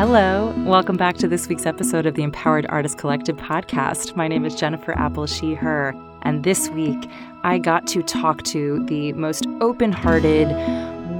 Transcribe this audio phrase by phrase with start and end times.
[0.00, 4.16] Hello, welcome back to this week's episode of the Empowered Artist Collective podcast.
[4.16, 6.96] My name is Jennifer Apple, she, her, and this week
[7.42, 10.48] I got to talk to the most open hearted,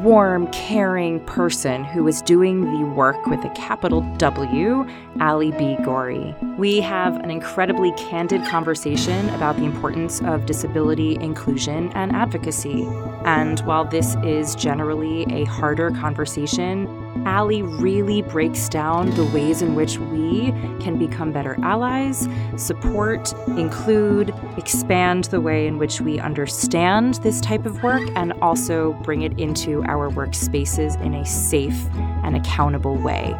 [0.02, 4.88] warm, caring person who is doing the work with a capital W,
[5.20, 5.76] Alie B.
[5.84, 6.34] Gorrie.
[6.56, 12.84] We have an incredibly candid conversation about the importance of disability inclusion and advocacy.
[13.26, 16.86] And while this is generally a harder conversation,
[17.26, 24.34] Alie really breaks down the ways in which we can become better allies, support, include,
[24.56, 29.38] expand the way in which we understand this type of work, and also bring it
[29.38, 31.86] into our workspaces in a safe
[32.24, 33.34] and accountable way.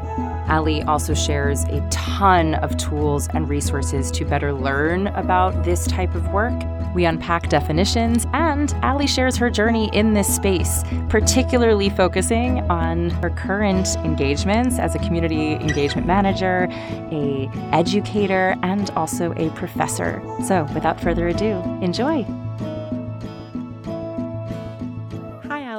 [0.50, 6.14] Alie also shares a ton of tools and resources to better learn about this type
[6.14, 6.52] of work.
[6.94, 13.30] We unpack definitions, and Alie shares her journey in this space, particularly focusing on her
[13.30, 20.20] current engagements as a community engagement manager, a educator, and also a professor.
[20.44, 22.26] So, without further ado, enjoy.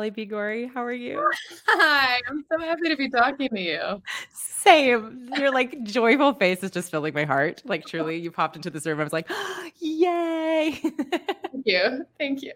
[0.10, 0.26] B.
[0.26, 0.68] Gorrie.
[0.74, 1.30] How are you?
[1.68, 4.02] Hi, I'm so happy to be talking to you.
[4.34, 5.30] Same.
[5.38, 7.62] Your like joyful face is just filling my heart.
[7.66, 9.00] Like truly, you popped into this room.
[9.00, 9.30] I was like,
[9.80, 10.80] yay!
[10.82, 12.06] Thank you.
[12.18, 12.54] Thank you.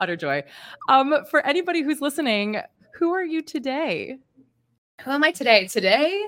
[0.00, 0.42] Utter joy.
[0.88, 2.56] Um, for anybody who's listening,
[2.94, 4.18] who are you today?
[5.02, 5.66] Who am I today?
[5.66, 6.22] Today,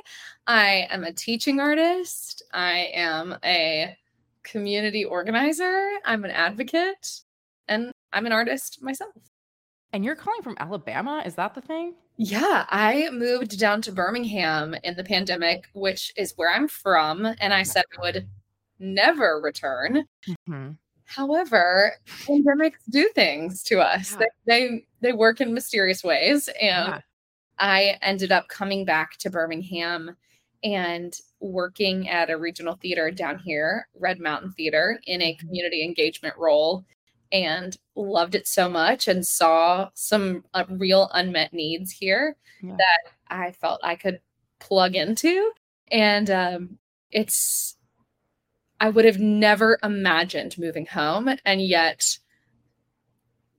[0.47, 2.42] I am a teaching artist.
[2.52, 3.97] I am a
[4.42, 5.91] community organizer.
[6.04, 7.20] I'm an advocate,
[7.69, 9.12] and I'm an artist myself.
[9.92, 11.22] And you're calling from Alabama?
[11.26, 11.94] Is that the thing?
[12.16, 17.26] Yeah, I moved down to Birmingham in the pandemic, which is where I'm from.
[17.40, 18.28] And I said I would
[18.78, 20.04] never return.
[20.28, 20.72] Mm-hmm.
[21.04, 21.92] However,
[22.26, 24.12] pandemics do things to us.
[24.12, 24.26] Yeah.
[24.46, 26.48] They, they, they work in mysterious ways.
[26.48, 27.00] And yeah.
[27.58, 30.16] I ended up coming back to Birmingham
[30.64, 35.46] and working at a regional theater down here, Red Mountain Theater, in a mm-hmm.
[35.46, 36.84] community engagement role
[37.32, 42.76] and loved it so much and saw some uh, real unmet needs here yeah.
[42.76, 44.20] that I felt I could
[44.60, 45.50] plug into.
[45.91, 46.78] And um,
[47.10, 47.76] it's,
[48.81, 51.31] I would have never imagined moving home.
[51.44, 52.19] And yet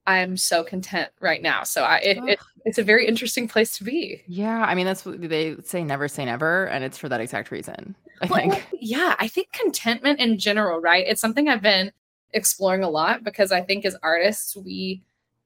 [0.06, 1.64] I'm so content right now.
[1.64, 4.22] So I, it, it, it's a very interesting place to be.
[4.28, 4.64] Yeah.
[4.64, 6.66] I mean, that's what they say, never say never.
[6.66, 7.96] And it's for that exact reason.
[8.22, 8.68] I well, think.
[8.80, 9.16] Yeah.
[9.20, 11.06] I think contentment in general, right?
[11.08, 11.92] It's something I've been
[12.34, 15.04] exploring a lot because I think as artists, we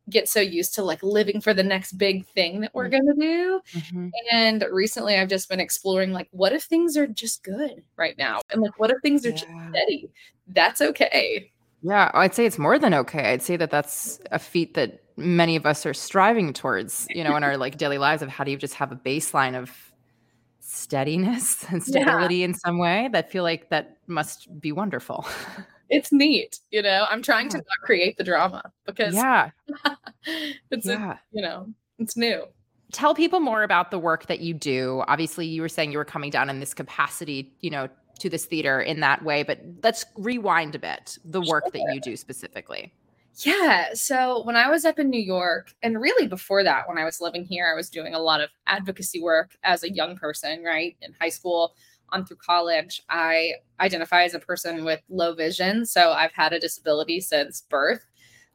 [0.10, 3.06] get so used to like living for the next big thing that we're mm-hmm.
[3.06, 3.62] going to do.
[3.80, 4.08] Mm-hmm.
[4.32, 8.42] And recently I've just been exploring like, what if things are just good right now?
[8.50, 9.36] And like, what if things are yeah.
[9.36, 10.10] just steady?
[10.48, 11.52] That's okay.
[11.84, 13.32] Yeah, I'd say it's more than okay.
[13.34, 17.36] I'd say that that's a feat that many of us are striving towards, you know,
[17.36, 19.72] in our like daily lives of how do you just have a baseline of
[20.60, 22.46] steadiness and stability yeah.
[22.46, 25.26] in some way that feel like that must be wonderful.
[25.90, 27.06] it's neat, you know.
[27.10, 29.52] I'm trying to not create the drama because yeah,
[30.72, 31.14] it's yeah.
[31.14, 31.68] A, you know
[32.00, 32.44] it's new.
[32.94, 35.04] Tell people more about the work that you do.
[35.08, 37.90] Obviously, you were saying you were coming down in this capacity, you know,
[38.20, 41.18] to this theater in that way, but let's rewind a bit.
[41.26, 41.72] The work sure.
[41.72, 42.94] that you do specifically.
[43.40, 43.90] Yeah.
[43.94, 47.22] So when I was up in New York, and really before that, when I was
[47.22, 50.96] living here, I was doing a lot of advocacy work as a young person, right?
[51.02, 51.76] In high school,
[52.10, 55.86] on through college, I identify as a person with low vision.
[55.86, 58.06] So I've had a disability since birth.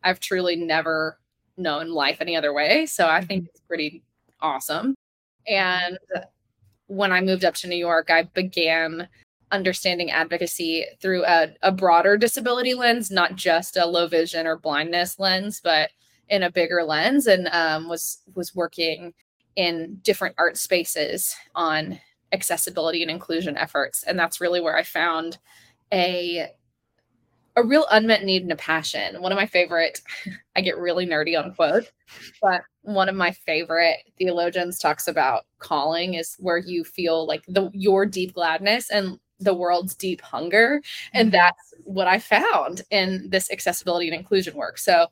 [0.03, 1.19] I've truly never
[1.57, 2.87] known life any other way.
[2.87, 3.51] So I think mm-hmm.
[3.51, 4.03] it's pretty
[4.41, 4.95] awesome.
[5.47, 5.99] And
[6.87, 9.09] when I moved up to New York, I began
[9.51, 15.19] understanding advocacy through a, a broader disability lens, not just a low vision or blindness
[15.19, 15.91] lens, but
[16.29, 19.13] in a bigger lens, and um, was was working
[19.57, 22.01] in different art spaces on
[22.33, 24.03] accessibility and inclusion efforts.
[24.05, 25.39] And that's really where i found
[25.93, 26.49] a
[27.55, 29.21] a real unmet need and a passion.
[29.21, 30.01] One of my favorite
[30.57, 31.91] i get really nerdy on quotes
[32.41, 37.71] but one of my favorite theologians talks about calling is where you feel like the
[37.73, 40.81] your deep gladness and the world's deep hunger.
[41.13, 41.37] And mm-hmm.
[41.37, 44.79] that's what i found in this accessibility and inclusion work.
[44.79, 45.07] So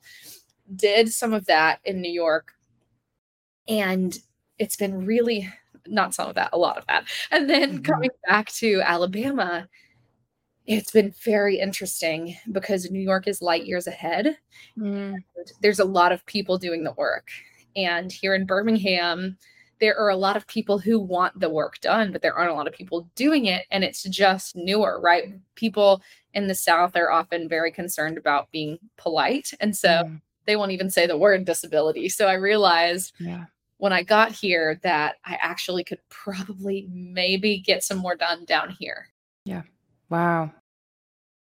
[0.76, 2.52] did some of that in new york.
[3.68, 4.18] And
[4.58, 5.48] it's been really
[5.90, 7.04] not some of that, a lot of that.
[7.30, 7.82] And then mm-hmm.
[7.82, 9.68] coming back to Alabama,
[10.66, 14.36] it's been very interesting because New York is light years ahead.
[14.78, 15.16] Mm.
[15.62, 17.28] There's a lot of people doing the work.
[17.76, 19.36] And here in Birmingham,
[19.80, 22.54] there are a lot of people who want the work done, but there aren't a
[22.54, 23.64] lot of people doing it.
[23.70, 25.32] And it's just newer, right?
[25.54, 26.02] People
[26.34, 29.50] in the South are often very concerned about being polite.
[29.58, 30.20] And so mm.
[30.46, 32.08] they won't even say the word disability.
[32.10, 33.46] So I realized yeah
[33.80, 38.76] when I got here that I actually could probably maybe get some more done down
[38.78, 39.08] here.
[39.44, 39.62] Yeah.
[40.10, 40.52] Wow.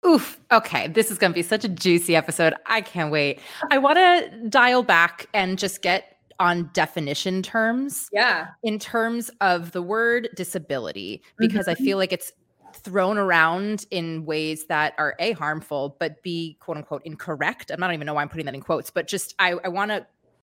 [0.07, 0.39] Oof.
[0.51, 0.87] Okay.
[0.87, 2.53] This is going to be such a juicy episode.
[2.65, 3.39] I can't wait.
[3.69, 8.07] I want to dial back and just get on definition terms.
[8.13, 8.47] Yeah.
[8.63, 11.81] In terms of the word disability, because mm-hmm.
[11.81, 12.31] I feel like it's
[12.73, 17.69] thrown around in ways that are a harmful, but b quote unquote incorrect.
[17.69, 19.91] I'm not even know why I'm putting that in quotes, but just I, I want
[19.91, 20.07] to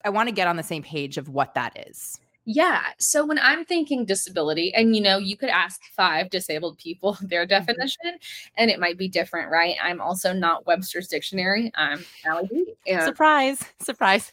[0.04, 2.18] I want to get on the same page of what that is.
[2.46, 2.80] Yeah.
[2.98, 7.44] So when I'm thinking disability, and you know, you could ask five disabled people their
[7.44, 7.50] mm-hmm.
[7.50, 8.54] definition, mm-hmm.
[8.56, 9.76] and it might be different, right?
[9.82, 11.70] I'm also not Webster's dictionary.
[11.74, 12.76] I'm Alie.
[13.04, 13.64] Surprise.
[13.80, 14.32] Surprise.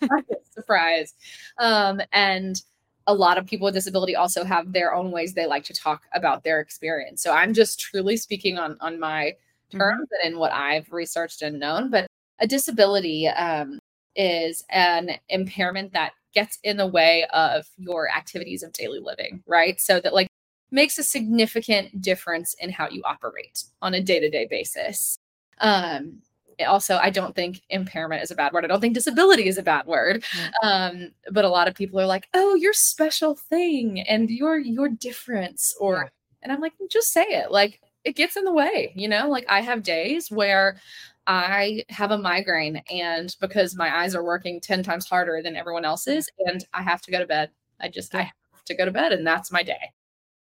[0.51, 1.13] Surprise.
[1.59, 2.61] Um, and
[3.05, 6.03] a lot of people with disability also have their own ways they like to talk
[6.13, 7.21] about their experience.
[7.21, 9.35] So I'm just truly speaking on on my
[9.71, 9.77] mm-hmm.
[9.77, 10.25] terms mm-hmm.
[10.25, 11.89] and in what I've researched and known.
[11.89, 12.07] But
[12.39, 13.79] a disability um,
[14.17, 19.79] is an impairment that gets in the way of your activities of daily living, right?
[19.79, 20.27] So that like
[20.71, 25.17] makes a significant difference in how you operate on a day-to-day basis.
[25.59, 26.21] Um
[26.67, 28.65] also I don't think impairment is a bad word.
[28.65, 30.23] I don't think disability is a bad word.
[30.23, 30.67] Mm-hmm.
[30.67, 34.89] Um but a lot of people are like, "Oh, your special thing and your your
[34.89, 36.09] difference or yeah.
[36.43, 37.51] and I'm like, just say it.
[37.51, 39.27] Like it gets in the way, you know?
[39.29, 40.79] Like I have days where
[41.27, 45.83] I have a migraine and because my eyes are working 10 times harder than everyone
[45.83, 47.51] else's and I have to go to bed.
[47.81, 49.91] I just I have to go to bed and that's my day.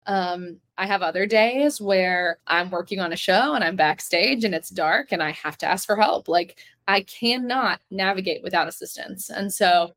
[0.07, 4.55] Um, I have other days where I'm working on a show and I'm backstage and
[4.55, 6.29] it's dark and I have to ask for help.
[6.29, 9.29] Like I cannot navigate without assistance.
[9.29, 9.91] And so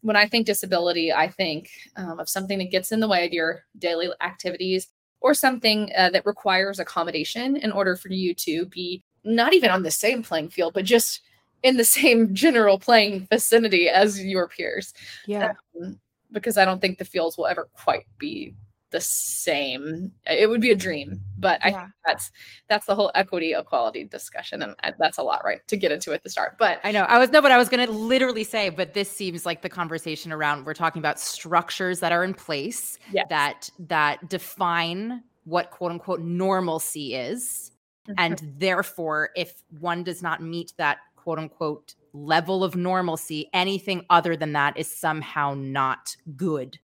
[0.00, 3.32] when I think disability, I think um, of something that gets in the way of
[3.32, 4.88] your daily activities
[5.20, 9.82] or something uh, that requires accommodation in order for you to be not even on
[9.82, 11.22] the same playing field, but just
[11.62, 14.94] in the same general playing vicinity as your peers.
[15.26, 15.54] Yeah.
[15.80, 15.98] Um,
[16.30, 18.54] because I don't think the fields will ever quite be
[18.92, 20.12] the same.
[20.26, 21.66] It would be a dream, but yeah.
[21.66, 22.30] I think that's
[22.68, 26.22] that's the whole equity equality discussion, and that's a lot, right, to get into at
[26.22, 26.56] the start.
[26.58, 29.10] But I know I was no, but I was going to literally say, but this
[29.10, 33.26] seems like the conversation around we're talking about structures that are in place yes.
[33.30, 37.71] that that define what quote unquote normalcy is
[38.08, 38.14] Mm-hmm.
[38.18, 44.36] And therefore, if one does not meet that quote unquote level of normalcy, anything other
[44.36, 46.78] than that is somehow not good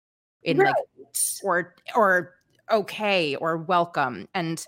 [0.44, 0.68] in right.
[0.68, 2.36] like or or
[2.72, 4.28] okay or welcome.
[4.34, 4.64] And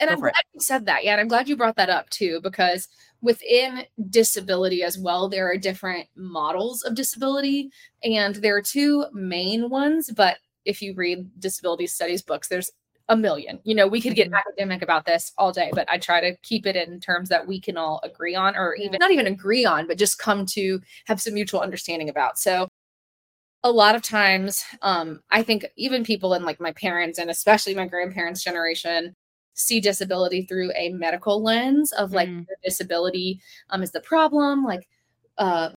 [0.00, 1.04] and I'm glad you said that.
[1.04, 2.88] Yeah, and I'm glad you brought that up too, because
[3.20, 7.70] within disability as well, there are different models of disability,
[8.02, 10.10] and there are two main ones.
[10.10, 12.70] But if you read disability studies books, there's
[13.10, 13.58] a million.
[13.64, 14.36] You know, we could get mm-hmm.
[14.36, 17.60] academic about this all day, but I try to keep it in terms that we
[17.60, 21.20] can all agree on, or even not even agree on, but just come to have
[21.20, 22.38] some mutual understanding about.
[22.38, 22.68] So,
[23.62, 27.74] a lot of times, um, I think even people in like my parents and especially
[27.74, 29.14] my grandparents' generation
[29.54, 32.46] see disability through a medical lens of like mm.
[32.64, 33.40] disability
[33.70, 34.88] um, is the problem, like
[35.36, 35.70] uh,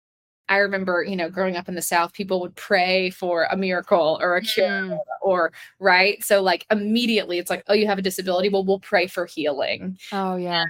[0.52, 4.18] I remember, you know, growing up in the South, people would pray for a miracle
[4.20, 4.98] or a cure, mm.
[5.22, 6.22] or right.
[6.22, 8.50] So, like, immediately it's like, oh, you have a disability.
[8.50, 9.96] Well, we'll pray for healing.
[10.12, 10.66] Oh, yeah.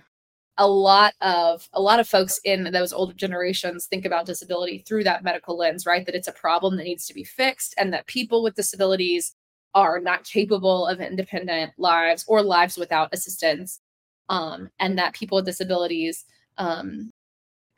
[0.56, 5.02] A lot of a lot of folks in those older generations think about disability through
[5.02, 6.06] that medical lens, right?
[6.06, 9.34] That it's a problem that needs to be fixed, and that people with disabilities
[9.74, 13.80] are not capable of independent lives or lives without assistance,
[14.28, 16.24] um, and that people with disabilities
[16.56, 17.10] um,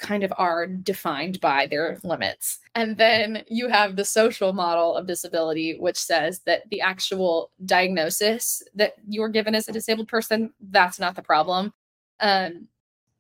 [0.04, 2.58] kind of are defined by their limits.
[2.75, 8.62] And then you have the social model of disability, which says that the actual diagnosis
[8.75, 11.73] that you're given as a disabled person, that's not the problem.
[12.20, 12.68] Um,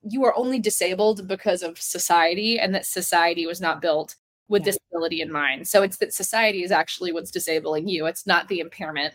[0.02, 4.16] you are only disabled because of society, and that society was not built
[4.48, 4.72] with yeah.
[4.72, 5.66] disability in mind.
[5.66, 9.14] So it's that society is actually what's disabling you, it's not the impairment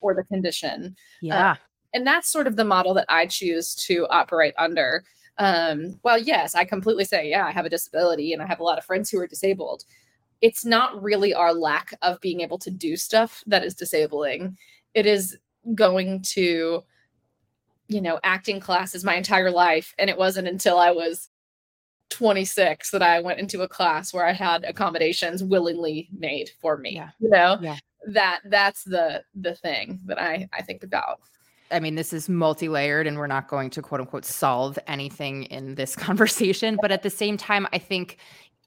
[0.00, 0.96] or the condition.
[1.20, 1.52] Yeah.
[1.52, 1.54] Uh,
[1.92, 5.04] and that's sort of the model that I choose to operate under
[5.38, 8.64] um, well, yes, I completely say, yeah, I have a disability and I have a
[8.64, 9.84] lot of friends who are disabled.
[10.40, 14.56] It's not really our lack of being able to do stuff that is disabling.
[14.94, 15.36] It is
[15.74, 16.82] going to,
[17.88, 19.94] you know, acting classes my entire life.
[19.98, 21.28] And it wasn't until I was
[22.10, 26.94] 26 that I went into a class where I had accommodations willingly made for me.
[26.96, 27.10] Yeah.
[27.18, 27.76] You know, yeah.
[28.08, 31.20] that that's the the thing that I I think about.
[31.70, 35.44] I mean, this is multi layered and we're not going to quote unquote solve anything
[35.44, 36.78] in this conversation.
[36.80, 38.18] But at the same time, I think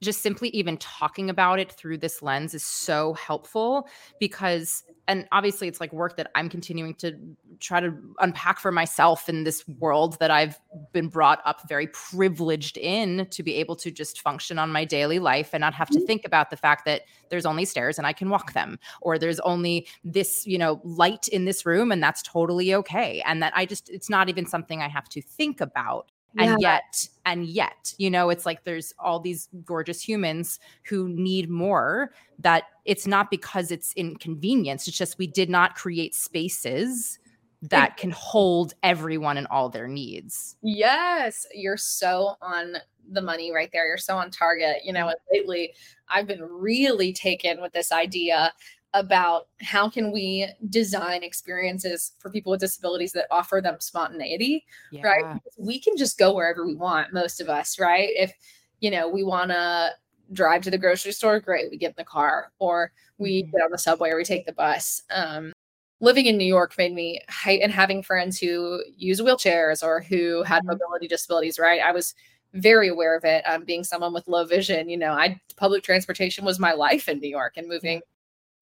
[0.04, 3.88] just simply even talking about it through this lens is so helpful
[4.20, 7.18] because and obviously it's like work that I'm continuing to
[7.60, 10.60] try to unpack for myself in this world that I've
[10.94, 15.20] been brought up very privileged in to be able to just function on my daily
[15.20, 16.06] life and not have to mm-hmm.
[16.06, 19.40] think about the fact that there's only stairs and I can walk them or there's
[19.42, 23.66] only this, you know, light in this room and that's totally okay and that I
[23.66, 26.74] just it's not even something I have to think about and yeah.
[26.74, 32.14] yet and yet you know it's like there's all these gorgeous humans who need more
[32.40, 37.20] that it's not because it's inconvenience it's just we did not create spaces
[37.62, 42.76] that can hold everyone and all their needs yes you're so on
[43.12, 45.74] the money right there you're so on target you know lately
[46.10, 48.52] i've been really taken with this idea
[48.94, 55.02] about how can we design experiences for people with disabilities that offer them spontaneity yeah.
[55.02, 58.34] right we can just go wherever we want most of us right if
[58.80, 59.90] you know we want to
[60.32, 63.52] drive to the grocery store great we get in the car or we mm-hmm.
[63.52, 65.52] get on the subway or we take the bus um,
[66.00, 70.44] living in new york made me hate and having friends who use wheelchairs or who
[70.44, 70.72] had mm-hmm.
[70.72, 72.14] mobility disabilities right i was
[72.54, 76.46] very aware of it um, being someone with low vision you know i public transportation
[76.46, 78.00] was my life in new york and moving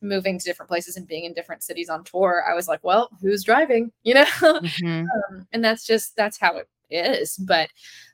[0.02, 3.10] moving to different places and being in different cities on tour, I was like, well,
[3.22, 3.92] who's driving?
[4.04, 5.06] You know, mm-hmm.
[5.06, 7.38] um, and that's just that's how it is.
[7.38, 7.70] But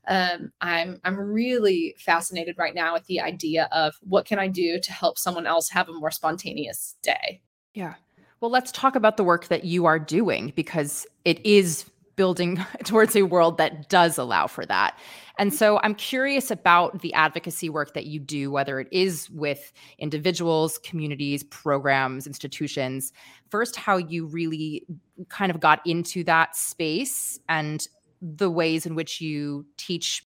[0.08, 4.80] um, I'm I'm really fascinated right now with the idea of what can I do
[4.80, 7.42] to help someone else have a more spontaneous day.
[7.74, 7.96] Yeah.
[8.40, 11.86] Well, let's talk about the work that you are doing because it is
[12.18, 15.00] building towards a world that does allow for that.
[15.40, 19.72] And so I'm curious about the advocacy work that you do, whether it is with
[20.00, 23.14] individuals, communities, programs, institutions.
[23.50, 24.86] First, how you really
[25.30, 27.88] kind of got into that space and
[28.22, 30.26] the ways in which you teach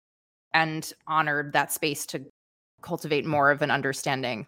[0.53, 2.25] and honored that space to
[2.81, 4.47] cultivate more of an understanding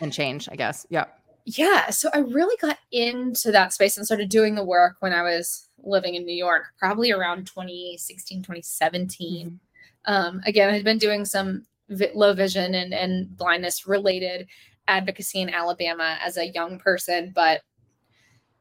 [0.00, 0.86] and change, I guess.
[0.90, 1.04] Yeah.
[1.50, 1.88] Yeah.
[1.88, 5.70] So I really got into that space and started doing the work when I was
[5.82, 9.46] living in New York, probably around 2016, 2017.
[9.46, 10.12] Mm-hmm.
[10.12, 14.46] Um, again, I'd been doing some vi- low vision and, and blindness related
[14.88, 17.32] advocacy in Alabama as a young person.
[17.34, 17.62] But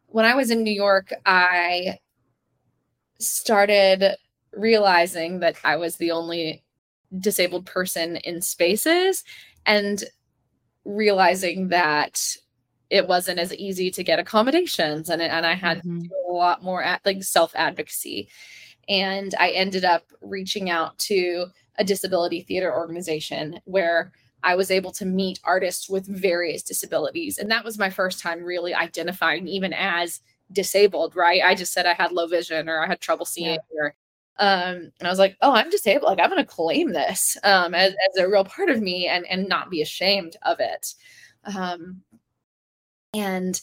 [0.06, 2.00] when I was in New York, I
[3.20, 4.16] started
[4.54, 6.64] realizing that I was the only
[7.20, 9.26] disabled person in spaces
[9.66, 10.06] and
[10.86, 12.38] realizing that
[12.90, 16.06] it wasn't as easy to get accommodations and, and I had mm-hmm.
[16.30, 18.30] a lot more at like self advocacy.
[18.90, 24.14] And I ended up reaching out to a disability theater organization where
[24.44, 27.38] I was able to meet artists with various disabilities.
[27.38, 31.42] And that was my first time really identifying even as disabled, right?
[31.44, 33.82] I just said I had low vision or I had trouble seeing yeah.
[33.82, 33.96] or
[34.40, 36.10] um and I was like, oh, I'm disabled.
[36.10, 39.50] Like I'm gonna claim this um as, as a real part of me and and
[39.50, 40.94] not be ashamed of it.
[41.44, 42.02] Um
[43.14, 43.60] and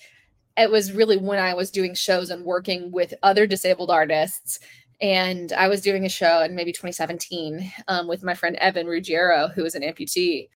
[0.57, 4.61] it was really when I was doing shows and working with other disabled artists
[5.01, 9.49] and I was doing a show in maybe 2017 um, with my friend Evan Ruggiero,
[9.49, 10.49] who is an amputee,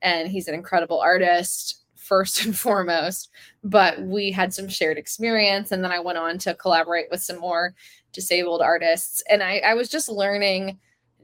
[0.00, 3.30] and he's an incredible artist first and foremost.
[3.62, 7.38] But we had some shared experience, and then I went on to collaborate with some
[7.38, 7.74] more
[8.12, 10.78] disabled artists, and I, I was just learning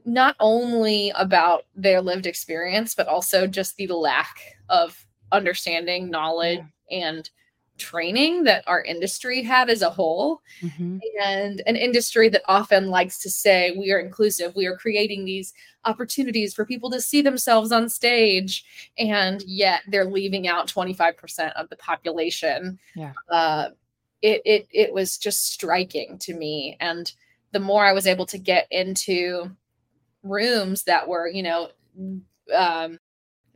[0.05, 6.65] not only about their lived experience, but also just the lack of understanding, knowledge, yeah.
[6.91, 7.29] And
[7.77, 10.41] training that our industry had as a whole.
[10.61, 10.97] Mm-hmm.
[11.23, 14.55] and an industry that often likes to say we are inclusive.
[14.55, 15.53] We are creating these
[15.85, 18.65] opportunities for people to see themselves on stage.
[18.97, 22.79] And yet they're leaving out 25% of the population.
[22.95, 23.13] Yeah.
[23.29, 23.69] Uh,
[24.21, 26.75] it, it it was just striking to me.
[26.81, 27.09] And
[27.51, 29.49] the more i was able to get into
[30.23, 31.69] rooms that were you know
[32.55, 32.99] um,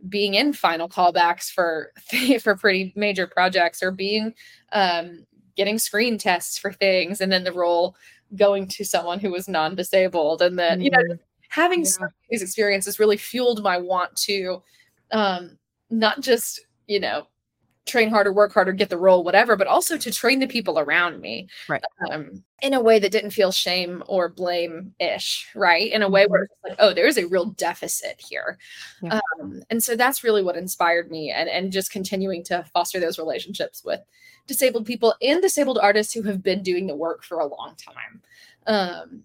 [0.09, 1.91] being in final callbacks for
[2.41, 4.33] for pretty major projects or being
[4.71, 7.95] um, getting screen tests for things and then the role
[8.35, 10.85] going to someone who was non-disabled and then mm-hmm.
[10.85, 11.21] you know mm-hmm.
[11.49, 12.07] having yeah.
[12.29, 14.61] these experiences really fueled my want to
[15.11, 15.57] um,
[15.89, 17.27] not just you know
[17.85, 21.19] train harder, work harder, get the role, whatever, but also to train the people around
[21.19, 21.83] me right.
[22.09, 25.91] Um, in a way that didn't feel shame or blame ish, right?
[25.91, 26.67] In a way where mm-hmm.
[26.67, 28.57] it's like, oh, there's a real deficit here.
[29.01, 29.19] Yeah.
[29.41, 33.19] Um, and so that's really what inspired me and, and just continuing to foster those
[33.19, 33.99] relationships with
[34.47, 38.21] disabled people and disabled artists who have been doing the work for a long time.
[38.65, 39.23] Um,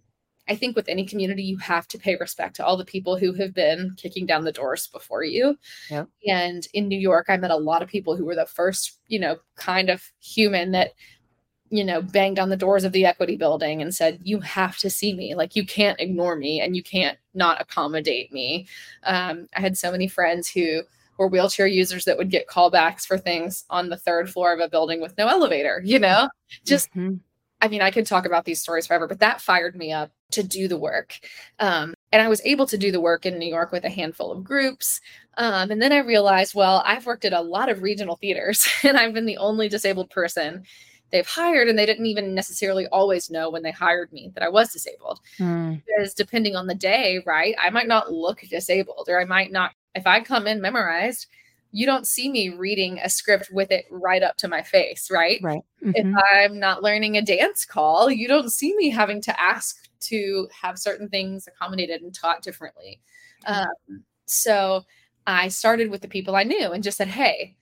[0.48, 3.32] I think with any community, you have to pay respect to all the people who
[3.34, 5.58] have been kicking down the doors before you.
[5.90, 6.04] Yeah.
[6.26, 9.18] And in New York, I met a lot of people who were the first, you
[9.18, 10.92] know, kind of human that,
[11.70, 14.88] you know, banged on the doors of the equity building and said, You have to
[14.88, 15.34] see me.
[15.34, 18.66] Like, you can't ignore me and you can't not accommodate me.
[19.04, 20.82] Um, I had so many friends who
[21.18, 24.68] were wheelchair users that would get callbacks for things on the third floor of a
[24.68, 26.28] building with no elevator, you know?
[26.64, 27.16] Just mm-hmm.
[27.60, 30.42] I mean, I could talk about these stories forever, but that fired me up to
[30.42, 31.18] do the work.
[31.58, 34.30] Um, and I was able to do the work in New York with a handful
[34.30, 35.00] of groups.
[35.36, 38.96] Um, and then I realized, well, I've worked at a lot of regional theaters and
[38.96, 40.64] I've been the only disabled person
[41.10, 41.68] they've hired.
[41.68, 45.20] And they didn't even necessarily always know when they hired me that I was disabled.
[45.38, 45.82] Mm.
[45.84, 49.72] Because depending on the day, right, I might not look disabled or I might not,
[49.94, 51.26] if I come in memorized,
[51.70, 55.38] you don't see me reading a script with it right up to my face, right?
[55.42, 55.62] Right.
[55.84, 55.92] Mm-hmm.
[55.94, 60.48] If I'm not learning a dance call, you don't see me having to ask to
[60.62, 63.00] have certain things accommodated and taught differently.
[63.46, 63.94] Mm-hmm.
[63.94, 64.84] Um, so
[65.26, 67.56] I started with the people I knew and just said, hey,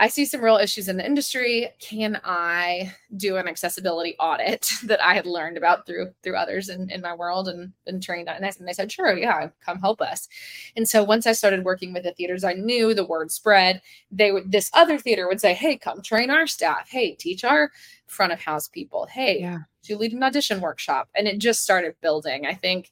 [0.00, 1.68] I see some real issues in the industry.
[1.78, 6.88] Can I do an accessibility audit that I had learned about through through others in,
[6.88, 8.36] in my world and been trained on?
[8.36, 10.26] And, I, and they said, sure, yeah, come help us.
[10.74, 13.82] And so once I started working with the theaters, I knew the word spread.
[14.10, 16.88] They would this other theater would say, hey, come train our staff.
[16.88, 17.70] Hey, teach our
[18.06, 19.06] front of house people.
[19.06, 19.58] Hey, yeah.
[19.84, 21.10] to lead an audition workshop.
[21.14, 22.46] And it just started building.
[22.46, 22.90] I think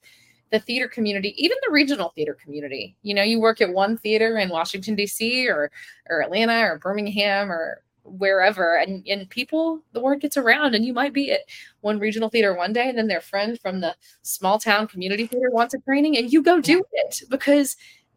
[0.50, 2.96] the theater community, even the regional theater community.
[3.02, 5.48] You know, you work at one theater in Washington D.C.
[5.48, 5.70] or
[6.08, 10.92] or Atlanta or Birmingham or wherever, and and people, the word gets around, and you
[10.92, 11.40] might be at
[11.80, 15.50] one regional theater one day, and then their friend from the small town community theater
[15.50, 17.76] wants a training, and you go do it because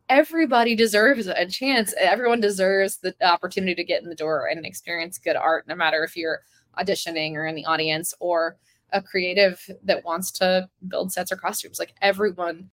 [0.10, 1.94] everybody deserves a chance.
[1.98, 6.04] Everyone deserves the opportunity to get in the door and experience good art, no matter
[6.04, 6.42] if you're
[6.80, 8.58] auditioning or in the audience or
[8.92, 11.80] a creative that wants to build sets or costumes.
[11.80, 12.70] Like everyone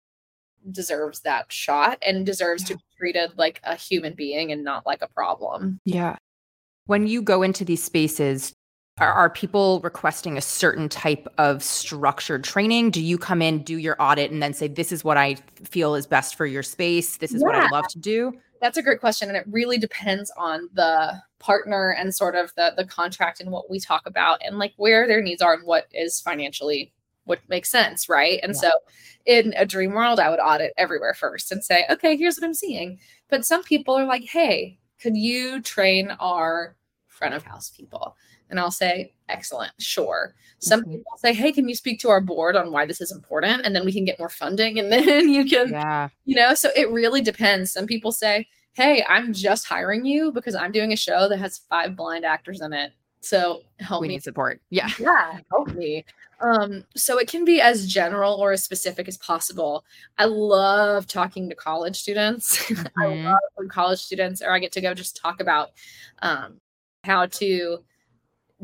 [0.72, 2.67] deserves that shot and deserves yeah.
[2.70, 5.79] to be treated like a human being and not like a problem.
[5.86, 6.15] Yeah.
[6.86, 8.53] When you go into these spaces,
[9.00, 12.91] are, are, people requesting a certain type of structured training?
[12.91, 15.96] Do you come in, do your audit, and then say, This is what I feel
[15.96, 17.17] is best for your space?
[17.17, 17.48] This is yeah.
[17.48, 18.34] what I love to do?
[18.63, 19.27] That's a great question.
[19.27, 23.70] And it really depends on the partner and sort of the the contract and what
[23.70, 26.93] we talk about and like where their needs are and what is financially
[27.25, 28.39] what makes sense, right?
[28.41, 28.62] And yeah.
[28.62, 28.72] so
[29.25, 32.53] in a dream world, I would audit everywhere first and say, okay, here's what I'm
[32.53, 33.00] seeing.
[33.29, 36.77] But some people are like, hey, could you train our
[37.10, 38.15] front of house people?
[38.53, 40.36] And I'll say, excellent, sure.
[40.60, 40.91] Some mm-hmm.
[40.91, 43.66] people say, hey, can you speak to our board on why this is important?
[43.66, 46.09] And then we can get more funding and then you can, yeah.
[46.25, 47.72] you know, so it really depends.
[47.74, 51.61] Some people say, hey, I'm just hiring you because I'm doing a show that has
[51.68, 52.92] five blind actors in it.
[53.22, 54.13] So help we me.
[54.13, 54.61] need support.
[54.70, 54.92] Yeah.
[55.00, 55.39] Yeah.
[55.50, 56.05] Help me.
[56.42, 59.83] Um, so it can be as general or as specific as possible.
[60.20, 62.72] I love talking to college students.
[62.74, 63.01] Mm-hmm.
[63.01, 65.72] I love when college students, or I get to go just talk about
[66.22, 66.59] um,
[67.03, 67.83] how to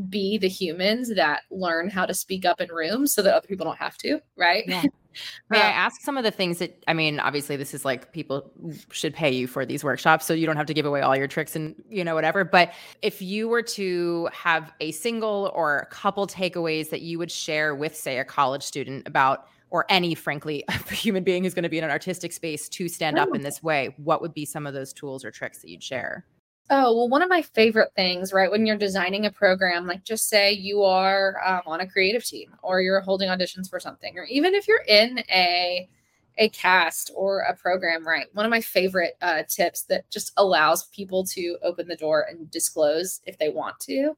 [0.08, 3.66] be the humans that learn how to speak up in rooms so that other people
[3.66, 4.64] don't have to, right?
[4.68, 4.84] Yeah.
[5.50, 8.14] May I um, ask some of the things that I mean, obviously this is like
[8.14, 8.52] people
[8.92, 11.28] should pay you for these workshops so you don't have to give away all your
[11.28, 15.86] tricks and you know whatever, but if you were to have a single or a
[15.88, 20.64] couple takeaways that you would share with say a college student about or any frankly
[20.92, 23.44] human being who's going to be in an artistic space to stand up in oh.
[23.44, 26.26] this way, what would be some of those tools or tricks that you'd share?
[26.72, 30.30] Oh, well, one of my favorite things, right, when you're designing a program, like just
[30.30, 34.26] say you are um, on a creative team or you're holding auditions for something, or
[34.26, 35.90] even if you're in a
[36.38, 38.28] a cast or a program, right?
[38.34, 42.50] One of my favorite uh, tips that just allows people to open the door and
[42.50, 44.16] disclose if they want to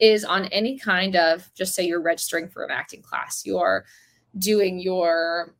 [0.00, 3.84] is on any kind of just say you're registering for an acting class, you're
[4.38, 5.54] doing your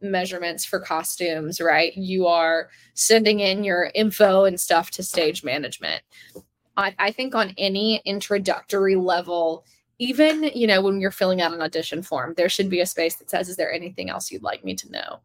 [0.00, 1.96] measurements for costumes, right?
[1.96, 6.02] You are sending in your info and stuff to stage management.
[6.76, 9.64] I, I think on any introductory level,
[9.98, 13.16] even you know when you're filling out an audition form there should be a space
[13.16, 15.20] that says is there anything else you'd like me to know?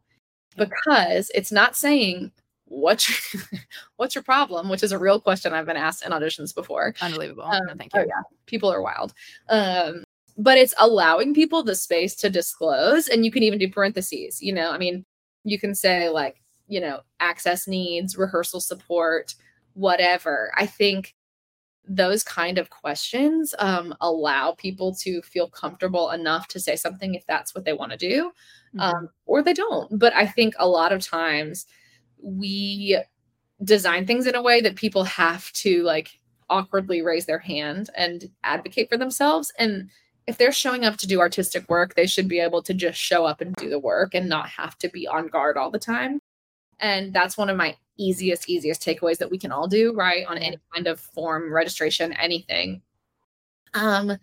[0.56, 2.32] Because it's not saying
[2.66, 3.42] what's your,
[3.96, 4.68] what's your problem?
[4.68, 6.94] which is a real question i've been asked in auditions before.
[7.00, 7.44] Unbelievable.
[7.44, 8.00] Um, no, thank you.
[8.00, 8.22] oh yeah.
[8.46, 9.14] People are wild.
[9.48, 10.04] Um,
[10.36, 14.52] but it's allowing people the space to disclose and you can even do parentheses you
[14.52, 15.04] know i mean
[15.44, 19.34] you can say like you know access needs rehearsal support
[19.74, 21.14] whatever i think
[21.86, 27.26] those kind of questions um, allow people to feel comfortable enough to say something if
[27.26, 28.32] that's what they want to do
[28.74, 28.80] mm-hmm.
[28.80, 31.66] um, or they don't but i think a lot of times
[32.22, 32.98] we
[33.62, 36.18] design things in a way that people have to like
[36.48, 39.90] awkwardly raise their hand and advocate for themselves and
[40.26, 43.24] if they're showing up to do artistic work, they should be able to just show
[43.24, 46.20] up and do the work and not have to be on guard all the time.
[46.80, 50.26] And that's one of my easiest, easiest takeaways that we can all do, right?
[50.26, 52.82] On any kind of form, registration, anything.
[53.74, 54.16] Um,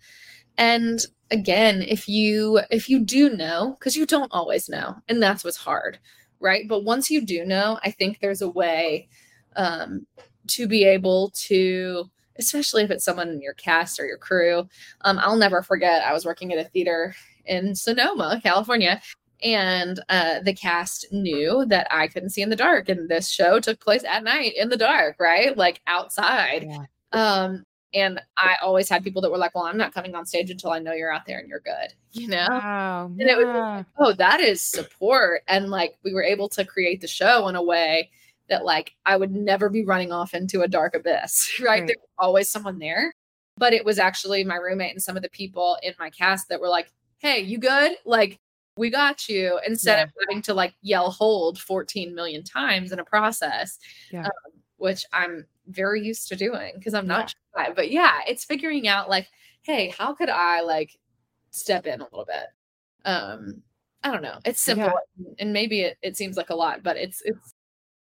[0.58, 5.44] and again, if you if you do know, because you don't always know, and that's
[5.44, 5.98] what's hard,
[6.40, 6.68] right?
[6.68, 9.08] But once you do know, I think there's a way
[9.56, 10.06] um,
[10.48, 14.66] to be able to especially if it's someone in your cast or your crew
[15.02, 17.14] um, i'll never forget i was working at a theater
[17.46, 19.00] in sonoma california
[19.42, 23.58] and uh, the cast knew that i couldn't see in the dark and this show
[23.58, 26.84] took place at night in the dark right like outside yeah.
[27.12, 27.64] um,
[27.94, 30.70] and I always had people that were like, well, I'm not coming on stage until
[30.70, 32.46] I know you're out there and you're good, you know?
[32.48, 33.32] Wow, and yeah.
[33.32, 35.42] it was, like, oh, that is support.
[35.46, 38.10] And like, we were able to create the show in a way
[38.48, 41.66] that like I would never be running off into a dark abyss, right?
[41.66, 41.86] right.
[41.86, 43.14] There's always someone there.
[43.58, 46.60] But it was actually my roommate and some of the people in my cast that
[46.60, 47.92] were like, hey, you good?
[48.06, 48.38] Like,
[48.78, 50.04] we got you instead yeah.
[50.04, 53.78] of having to like yell hold 14 million times in a process.
[54.10, 54.24] Yeah.
[54.24, 54.30] Um,
[54.78, 57.66] which I'm very used to doing because I'm not yeah.
[57.66, 57.72] shy.
[57.74, 59.28] But yeah, it's figuring out like,
[59.62, 60.98] hey, how could I like
[61.50, 62.46] step in a little bit?
[63.04, 63.62] Um,
[64.02, 64.38] I don't know.
[64.44, 65.32] It's simple yeah.
[65.38, 67.51] and maybe it, it seems like a lot, but it's it's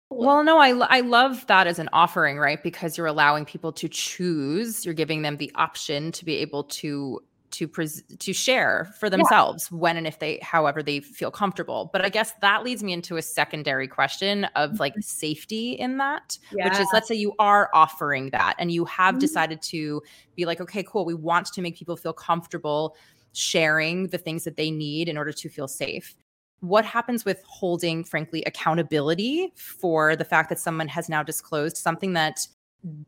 [0.10, 2.62] well, no, I I love that as an offering, right?
[2.62, 4.86] Because you're allowing people to choose.
[4.86, 9.70] You're giving them the option to be able to to pres- to share for themselves
[9.72, 9.78] yeah.
[9.78, 13.16] when and if they however they feel comfortable but i guess that leads me into
[13.16, 15.02] a secondary question of like mm-hmm.
[15.02, 16.68] safety in that yeah.
[16.68, 19.20] which is let's say you are offering that and you have mm-hmm.
[19.20, 20.02] decided to
[20.36, 22.96] be like okay cool we want to make people feel comfortable
[23.32, 26.16] sharing the things that they need in order to feel safe
[26.62, 32.14] what happens with holding frankly accountability for the fact that someone has now disclosed something
[32.14, 32.48] that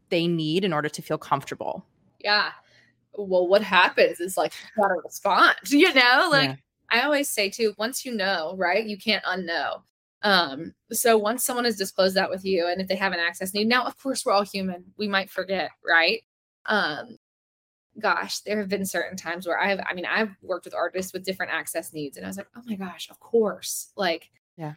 [0.10, 1.86] they need in order to feel comfortable
[2.19, 2.51] yeah
[3.17, 6.29] well, what happens is like you gotta respond, you know?
[6.31, 6.55] Like yeah.
[6.89, 9.81] I always say too, once you know, right, you can't unknow.
[10.23, 13.53] Um, so once someone has disclosed that with you, and if they have an access
[13.53, 16.21] need, now of course we're all human, we might forget, right?
[16.65, 17.17] Um,
[17.99, 21.25] gosh, there have been certain times where I've, I mean, I've worked with artists with
[21.25, 24.73] different access needs, and I was like, oh my gosh, of course, like, yeah,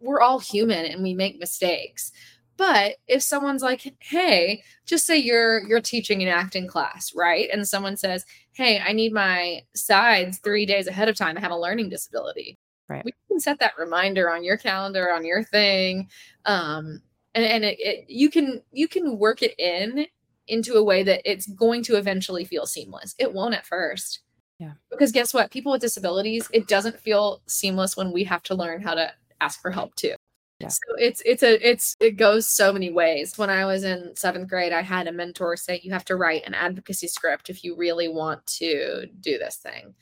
[0.00, 2.12] we're all human and we make mistakes.
[2.56, 7.66] But if someone's like, "Hey, just say you're you're teaching an acting class, right?" and
[7.66, 11.38] someone says, "Hey, I need my sides 3 days ahead of time.
[11.38, 13.02] I have a learning disability." Right.
[13.02, 16.10] We can set that reminder on your calendar on your thing.
[16.44, 17.00] Um
[17.34, 20.06] and, and it, it, you can you can work it in
[20.50, 23.14] into a way that it's going to eventually feel seamless.
[23.18, 24.20] It won't at first.
[24.58, 24.72] Yeah.
[24.90, 25.50] Because guess what?
[25.50, 29.60] People with disabilities, it doesn't feel seamless when we have to learn how to ask
[29.62, 30.14] for help too.
[30.60, 30.68] Yeah.
[30.68, 33.38] So it's it's a it's it goes so many ways.
[33.38, 36.46] When I was in seventh grade, I had a mentor say you have to write
[36.46, 39.94] an advocacy script if you really want to do this thing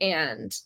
[0.00, 0.56] and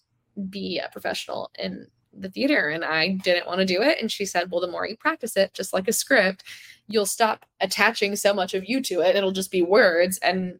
[0.49, 2.69] be a professional in the theater.
[2.69, 3.99] And I didn't want to do it.
[4.01, 6.45] And she said, Well, the more you practice it, just like a script,
[6.89, 9.17] you'll stop attaching so much of you to it.
[9.17, 10.19] It'll just be words.
[10.19, 10.59] And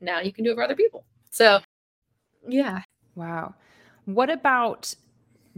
[0.00, 1.04] now you can do it for other people.
[1.30, 1.60] So
[2.46, 2.82] yeah.
[3.14, 3.54] Wow.
[4.04, 4.94] What about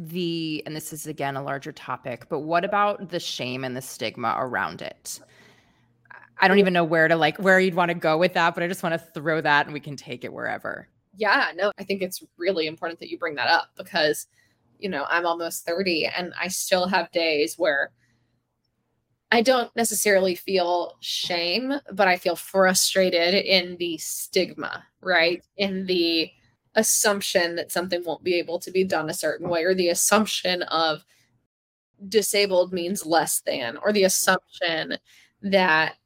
[0.08, 3.82] the and this is again a larger topic but what about the shame and the
[3.82, 5.20] stigma around it
[6.38, 8.62] i don't even know where to like where you'd want to go with that but
[8.62, 11.84] i just want to throw that and we can take it wherever yeah no i
[11.84, 14.26] think it's really important that you bring that up because
[14.78, 17.90] you know i'm almost 30 and i still have days where
[19.32, 26.30] i don't necessarily feel shame but i feel frustrated in the stigma right in the
[26.76, 30.62] assumption that something won't be able to be done a certain way or the assumption
[30.64, 31.04] of
[32.08, 34.96] disabled means less than or the assumption
[35.42, 35.96] that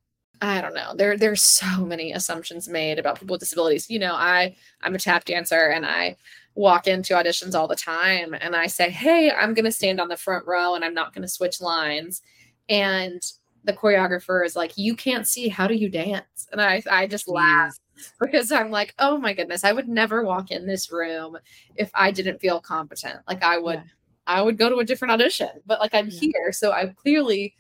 [0.42, 0.94] I don't know.
[0.94, 3.88] There there's so many assumptions made about people with disabilities.
[3.88, 6.16] You know, I I'm a tap dancer and I
[6.54, 10.08] walk into auditions all the time and I say, "Hey, I'm going to stand on
[10.08, 12.22] the front row and I'm not going to switch lines."
[12.68, 13.22] And
[13.64, 15.48] the choreographer is like, "You can't see.
[15.48, 17.74] How do you dance?" And I I just laugh
[18.20, 21.38] because I'm like, oh my goodness, I would never walk in this room
[21.76, 23.20] if I didn't feel competent.
[23.28, 23.82] Like I would, yeah.
[24.26, 26.20] I would go to a different audition, but like I'm yeah.
[26.20, 27.54] here, so I clearly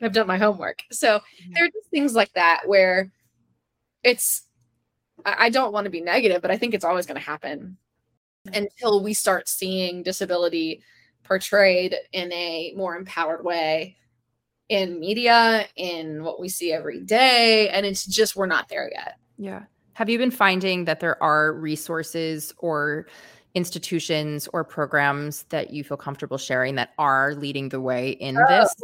[0.00, 0.82] have done my homework.
[0.90, 1.54] So yeah.
[1.54, 3.10] there are just things like that where
[4.02, 4.42] it's,
[5.24, 7.76] I, I don't want to be negative, but I think it's always going to happen
[8.52, 10.82] until we start seeing disability
[11.22, 13.96] portrayed in a more empowered way
[14.68, 19.18] in media in what we see every day and it's just we're not there yet
[19.38, 19.64] yeah.
[19.94, 23.06] Have you been finding that there are resources or
[23.54, 28.44] institutions or programs that you feel comfortable sharing that are leading the way in oh,
[28.48, 28.74] this?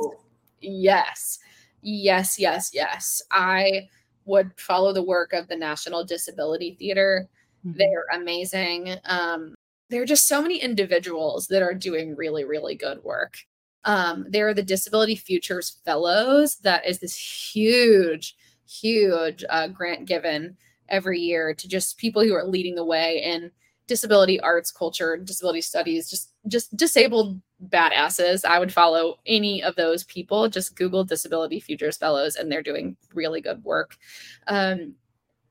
[0.60, 1.38] Yes.
[1.82, 3.22] Yes, yes, yes.
[3.32, 3.88] I
[4.24, 7.28] would follow the work of the National Disability Theater.
[7.66, 7.78] Mm-hmm.
[7.78, 8.96] They're amazing.
[9.06, 9.54] Um,
[9.88, 13.38] there are just so many individuals that are doing really, really good work.
[13.84, 16.56] Um, there are the Disability Futures Fellows.
[16.56, 20.56] That is this huge huge uh, grant given
[20.88, 23.50] every year to just people who are leading the way in
[23.88, 28.44] disability arts culture disability studies just just disabled badasses.
[28.44, 30.48] I would follow any of those people.
[30.48, 33.96] Just Google Disability Futures Fellows, and they're doing really good work.
[34.46, 34.94] Um,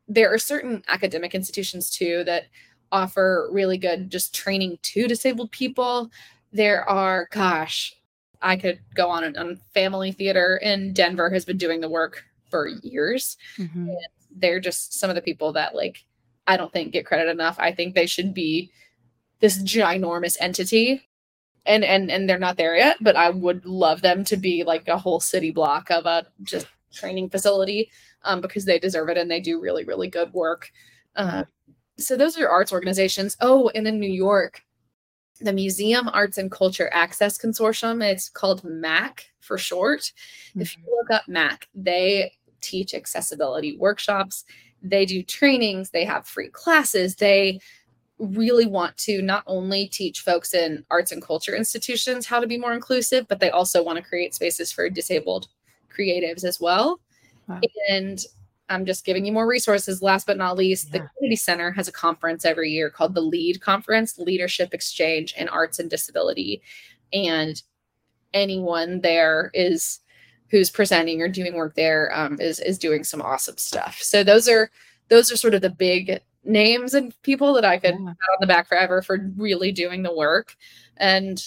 [0.08, 2.46] there are certain academic institutions too that
[2.92, 6.10] offer really good just training to disabled people.
[6.52, 7.94] There are, gosh,
[8.42, 9.60] I could go on and on.
[9.76, 13.38] Phamaly Theater in Denver has been doing the work for years.
[13.58, 13.90] Mm-hmm.
[14.32, 16.06] they're just some of the people that like
[16.48, 17.58] I don't think get credit enough.
[17.60, 18.72] I think they should be
[19.40, 21.10] this ginormous entity
[21.66, 24.88] and and and they're not there yet but i would love them to be like
[24.88, 27.90] a whole city block of a just training facility
[28.24, 30.72] um, because they deserve it and they do really really good work
[31.16, 31.44] uh,
[31.98, 34.64] so those are arts organizations oh and in new york
[35.42, 40.62] the museum arts and culture access consortium it's called mac for short mm-hmm.
[40.62, 44.44] if you look up mac they teach accessibility workshops
[44.82, 47.60] they do trainings they have free classes they
[48.20, 52.58] really want to not only teach folks in arts and culture institutions how to be
[52.58, 55.48] more inclusive, but they also want to create spaces for disabled
[55.96, 57.00] creatives as well.
[57.48, 57.62] Wow.
[57.90, 58.24] And
[58.70, 60.02] I'm just giving you more resources.
[60.02, 61.00] Last but not least, yeah.
[61.00, 65.50] the Kennedy Center has a conference every year called the LEAD Conference, Leadership Exchange in
[65.50, 66.62] Arts and Disability.
[67.12, 67.62] And
[68.34, 70.00] anyone there is
[70.50, 74.00] who's presenting or doing work there um, is is doing some awesome stuff.
[74.02, 74.72] So those are
[75.10, 78.06] those are sort of the big names and people that I could yeah.
[78.06, 80.56] pat on the back forever for really doing the work.
[80.98, 81.42] And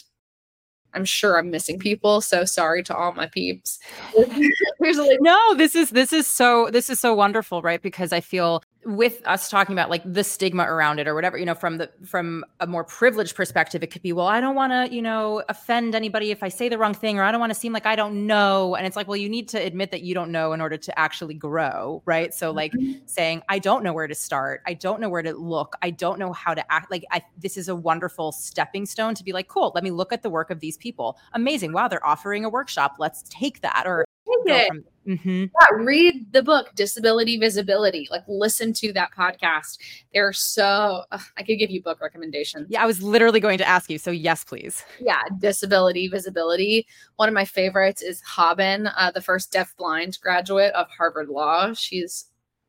[0.94, 3.78] I'm sure I'm missing people, so sorry to all my peeps.
[4.80, 7.80] no, this is this is so this is so wonderful, right?
[7.80, 11.44] Because I feel with us talking about like the stigma around it or whatever you
[11.44, 14.72] know from the from a more privileged perspective it could be well i don't want
[14.72, 17.52] to you know offend anybody if i say the wrong thing or i don't want
[17.52, 18.74] to seem like i don't know.
[18.74, 20.98] And it's like well you need to admit that you don't know in order to
[20.98, 22.34] actually grow right?
[22.34, 23.00] So like mm-hmm.
[23.06, 24.62] saying i don't know where to start.
[24.66, 25.76] I don't know where to look.
[25.82, 26.90] I don't know how to act.
[26.90, 30.12] Like I, this is a wonderful stepping stone to be like cool let me look
[30.12, 31.18] at the work of these people.
[31.32, 31.72] Amazing.
[31.72, 32.96] Wow they're offering a workshop.
[32.98, 33.84] Let's take that.
[33.86, 34.06] Or
[34.46, 34.68] it.
[34.68, 35.44] From, mm-hmm.
[35.44, 38.08] yeah, read the book Disability Visibility.
[38.10, 39.78] Like listen to that podcast.
[40.12, 42.68] They're so uh, I could give you book recommendations.
[42.70, 43.98] Yeah, I was literally going to ask you.
[43.98, 44.84] So yes, please.
[45.00, 46.86] Yeah, Disability Visibility.
[47.16, 51.72] One of my favorites is Haben, uh, the first deaf blind graduate of Harvard Law.
[51.74, 52.26] She's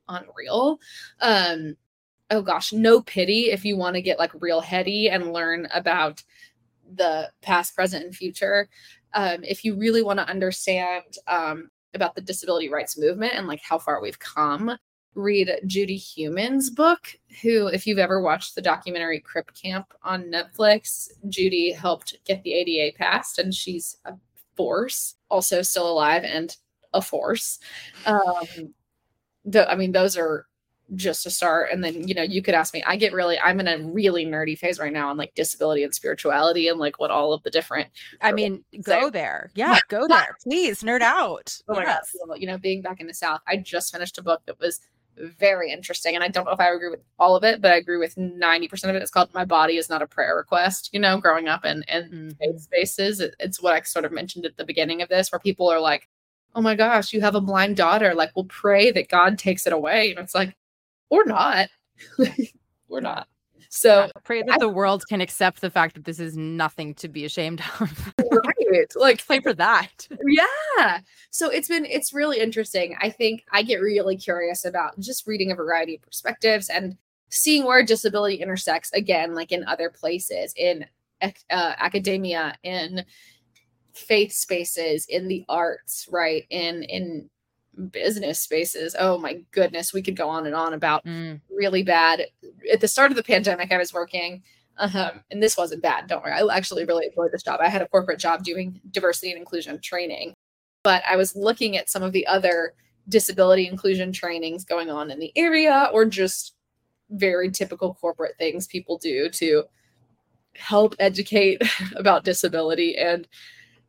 [0.08, 0.80] unreal.
[1.22, 1.76] Um,
[2.30, 6.24] oh gosh, no pity if you want to get like real heady and learn about
[6.96, 8.70] the past, present, and future
[9.14, 13.62] um, if you really want to understand um, about the disability rights movement and like
[13.62, 14.78] how far we've come,
[15.16, 17.16] read Judy Heumann's book.
[17.42, 22.54] Who, if you've ever watched the documentary Crip Camp on Netflix, Judy helped get the
[22.54, 24.14] ADA passed, and she's a
[24.56, 26.56] force, also still alive and
[26.94, 27.60] a force.
[28.06, 28.74] Um,
[29.46, 30.48] the, I mean, those are
[30.96, 31.70] just to start.
[31.72, 34.26] And then you know you could ask me i get really i'm in a really
[34.26, 37.50] nerdy phase right now on like disability and spirituality and like what all of the
[37.50, 37.90] different
[38.22, 39.52] i mean go there.
[39.56, 40.36] Yeah go there.
[40.44, 41.58] Please nerd out.
[41.68, 42.12] Oh my yes.
[42.28, 44.80] god you know being back in the south i just finished a book that was
[45.18, 47.76] very interesting and i don't know if i agree with all of it but i
[47.76, 49.02] agree with 90% of it.
[49.02, 52.36] It's called my body is not a prayer request you know growing up in in
[52.42, 52.58] mm-hmm.
[52.58, 53.20] spaces.
[53.20, 55.80] It, it's what i sort of mentioned at the beginning of this where people are
[55.80, 56.08] like
[56.56, 58.14] oh my gosh you have a blind daughter.
[58.14, 60.12] Like we'll pray that god takes it away.
[60.12, 60.56] And it's like
[61.14, 61.70] or not.
[62.90, 63.28] or not.
[63.70, 66.94] So yeah, pray that I, the world can accept the fact that this is nothing
[66.96, 68.14] to be ashamed of.
[68.32, 68.92] right.
[68.96, 70.08] Like play for that.
[70.26, 71.00] Yeah.
[71.30, 72.96] So it's been it's really interesting.
[73.00, 76.98] I think I get really curious about just reading a variety of perspectives and
[77.30, 80.86] seeing where disability intersects again, like in other places, in
[81.22, 83.06] uh, academia, in
[83.94, 86.46] faith spaces, in the arts, right?
[86.50, 87.30] In in
[87.92, 88.96] business spaces.
[88.98, 91.40] Oh my goodness, we could go on and on about mm.
[91.50, 92.28] really bad.
[92.72, 94.44] At the start of the pandemic, I was working,
[94.78, 96.08] um, and this wasn't bad.
[96.08, 97.60] Don't worry, I actually really enjoyed this job.
[97.62, 100.34] I had a corporate job doing diversity and inclusion training,
[100.84, 102.74] but I was looking at some of the other
[103.10, 106.56] disability inclusion trainings going on in the area, or just
[107.10, 109.64] very typical corporate things people do to
[110.56, 111.62] help educate
[111.96, 113.28] about disability and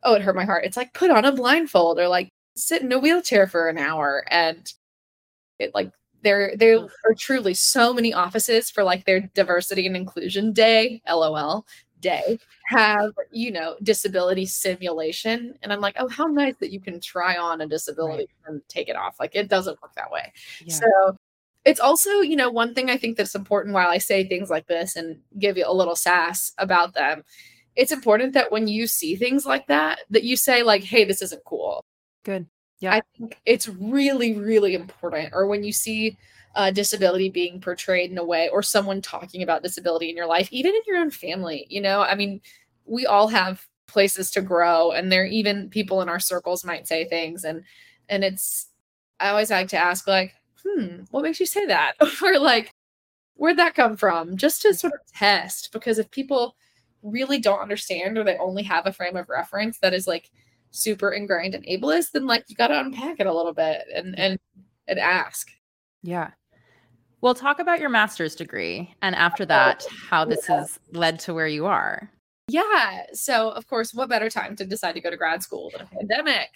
[0.02, 2.92] oh it hurt my heart it's like put on a blindfold or like sit in
[2.92, 4.72] a wheelchair for an hour and
[5.58, 5.90] it like
[6.22, 11.66] there there are truly so many offices for like their diversity and inclusion day lol
[12.00, 15.54] day have you know disability simulation.
[15.62, 18.52] And i'm like oh how nice that you can try on a disability right.
[18.52, 19.16] and take it off.
[19.18, 20.32] Like it doesn't work that way.
[20.64, 20.74] Yeah.
[20.74, 21.18] so
[21.64, 24.66] it's also you know one thing i think that's important while i say things like
[24.66, 27.24] this and give you a little sass about them
[27.74, 31.22] it's important that when you see things like that that you say like hey this
[31.22, 31.82] isn't cool
[32.24, 32.46] Good.
[32.80, 32.94] Yeah.
[32.94, 35.30] I think it's really, really important.
[35.32, 36.16] Or when you see
[36.54, 40.48] uh, disability being portrayed in a way, or someone talking about disability in your life,
[40.52, 42.40] even in your own family, you know, I mean,
[42.86, 47.04] we all have places to grow and there even people in our circles might say
[47.04, 47.62] things and
[48.08, 48.68] and it's
[49.20, 50.32] i always like to ask like
[50.66, 52.72] hmm what makes you say that or like
[53.36, 56.56] where'd that come from just to sort of test because if people
[57.02, 60.30] really don't understand or they only have a frame of reference that is like
[60.74, 64.18] super ingrained and ableist then like you got to unpack it a little bit and
[64.18, 64.38] and
[64.88, 65.50] and ask
[66.02, 66.30] yeah
[67.20, 70.56] well talk about your master's degree and after that how this yeah.
[70.56, 72.10] has led to where you are
[72.48, 73.04] yeah.
[73.12, 75.86] So, of course, what better time to decide to go to grad school than a
[75.86, 76.50] pandemic?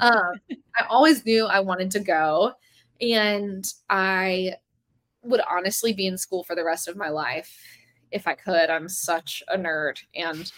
[0.00, 0.32] Um,
[0.76, 2.52] I always knew I wanted to go,
[3.00, 4.54] and I
[5.22, 7.54] would honestly be in school for the rest of my life
[8.10, 8.70] if I could.
[8.70, 10.50] I'm such a nerd, and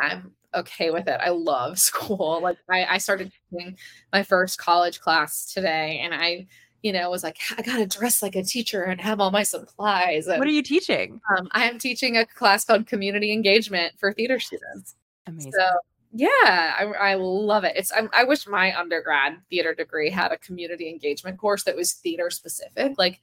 [0.00, 1.20] I'm okay with it.
[1.20, 2.40] I love school.
[2.42, 3.76] Like, I, I started taking
[4.12, 6.46] my first college class today, and I
[6.82, 10.26] you know, was like, I gotta dress like a teacher and have all my supplies.
[10.26, 11.20] And, what are you teaching?
[11.38, 14.96] Um, I am teaching a class called Community Engagement for theater students.
[15.26, 15.52] Amazing.
[15.52, 15.68] So
[16.12, 17.74] yeah, I, I love it.
[17.76, 21.92] It's I, I wish my undergrad theater degree had a community engagement course that was
[21.92, 22.98] theater specific.
[22.98, 23.20] Like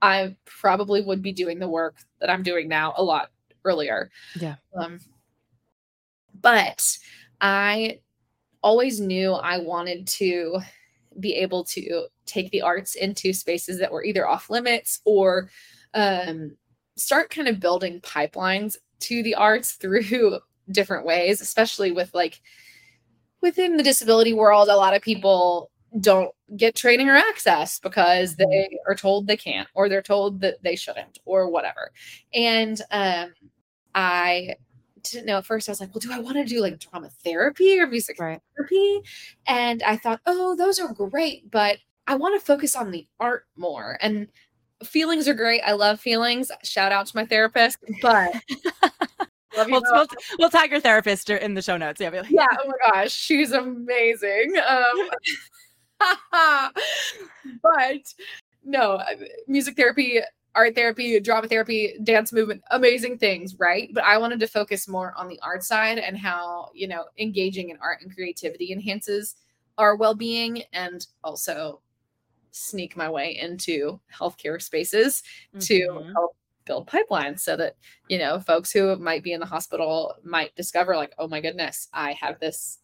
[0.00, 3.30] I probably would be doing the work that I'm doing now a lot
[3.64, 4.10] earlier.
[4.40, 4.54] Yeah.
[4.74, 5.00] Um,
[6.40, 6.98] but
[7.40, 8.00] I
[8.62, 10.60] always knew I wanted to
[11.18, 15.50] be able to take the arts into spaces that were either off limits or
[15.94, 16.56] um,
[16.96, 20.38] start kind of building pipelines to the arts through
[20.70, 22.40] different ways, especially with like
[23.40, 28.50] within the disability world, a lot of people don't get training or access because mm-hmm.
[28.50, 31.90] they are told they can't or they're told that they shouldn't or whatever.
[32.32, 33.32] And um,
[33.94, 34.54] I
[35.02, 35.68] didn't know at first.
[35.68, 38.40] I was like, well, do I want to do like drama therapy or music right.
[38.56, 39.02] therapy?
[39.46, 43.46] And I thought, oh, those are great, but I want to focus on the art
[43.56, 43.98] more.
[44.00, 44.28] And
[44.84, 45.60] feelings are great.
[45.62, 46.50] I love feelings.
[46.64, 48.32] Shout out to my therapist, but
[49.56, 50.06] we'll, we'll,
[50.38, 52.00] we'll, tag your therapist in the show notes.
[52.00, 52.46] Yeah, yeah.
[52.52, 54.54] Oh my gosh, she's amazing.
[54.66, 55.10] Um,
[57.62, 58.14] but
[58.64, 59.02] no,
[59.46, 60.20] music therapy
[60.54, 63.90] art therapy, drama therapy, dance movement, amazing things, right?
[63.92, 67.70] But I wanted to focus more on the art side and how, you know, engaging
[67.70, 69.36] in art and creativity enhances
[69.78, 71.80] our well-being and also
[72.50, 75.22] sneak my way into healthcare spaces
[75.54, 75.60] mm-hmm.
[75.60, 77.76] to help build pipelines so that,
[78.08, 81.88] you know, folks who might be in the hospital might discover like, "Oh my goodness,
[81.92, 82.78] I have this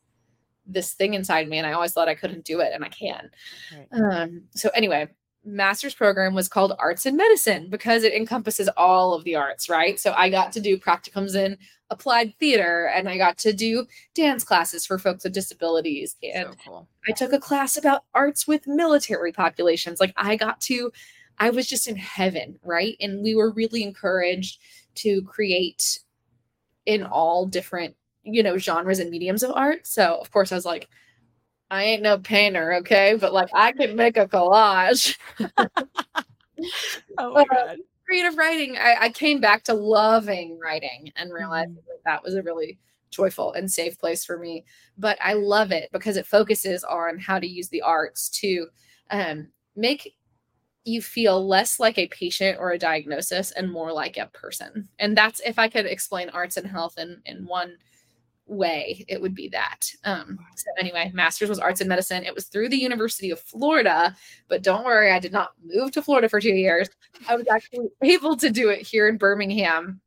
[0.67, 3.31] this thing inside me and I always thought I couldn't do it and I can."
[3.73, 4.21] Right.
[4.21, 5.09] Um so anyway,
[5.47, 9.99] master's program was called Arts in Medicine because it encompasses all of the arts, right?
[9.99, 11.57] So I got to do practicums in
[11.89, 16.17] applied theater and I got to do dance classes for folks with disabilities.
[16.23, 16.89] And so cool.
[17.09, 20.01] I took a class about arts with military populations.
[20.01, 20.91] Like I got to,
[21.39, 22.97] I was just in heaven, right?
[23.01, 24.61] And we were really encouraged
[24.97, 26.01] to create
[26.87, 29.87] in all different, you know, genres and mediums of art.
[29.87, 30.89] So of course I was like,
[31.71, 35.17] I ain't no painter, okay, but like I can make a collage.
[37.19, 37.79] oh my god.
[38.07, 41.89] creative writing, I, I, came back to loving writing and realized mm-hmm.
[41.89, 42.79] that, that was a really
[43.11, 44.65] joyful and safe place for me.
[44.97, 48.69] But I love it because it focuses on how to use the arts to
[49.11, 50.17] um, make
[50.85, 54.89] you feel less like a patient or a diagnosis and more like a person.
[55.01, 57.77] And that's if I could explain arts and health in in one
[58.47, 59.91] way it would be that.
[60.05, 62.25] Um so anyway master's was arts and medicine.
[62.25, 64.15] It was through the university of florida
[64.49, 66.89] but don't worry i did not move to florida for two years.
[67.29, 70.01] I was actually able to do it here in birmingham.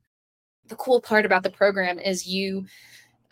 [0.68, 2.66] The cool part about the program is you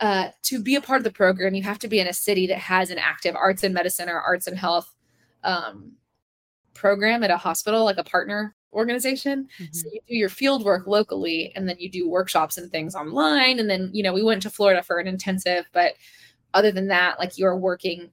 [0.00, 2.46] uh, to be a part of the program you have to be in a city
[2.46, 4.94] that has an active arts and medicine or arts and health
[5.42, 5.92] um,
[6.74, 9.48] program at a hospital like a partner organization.
[9.58, 9.72] Mm-hmm.
[9.72, 13.58] So you do your field work locally and then you do workshops and things online.
[13.58, 15.94] And then, you know, we went to Florida for an intensive, but
[16.54, 18.10] other than that, like you're working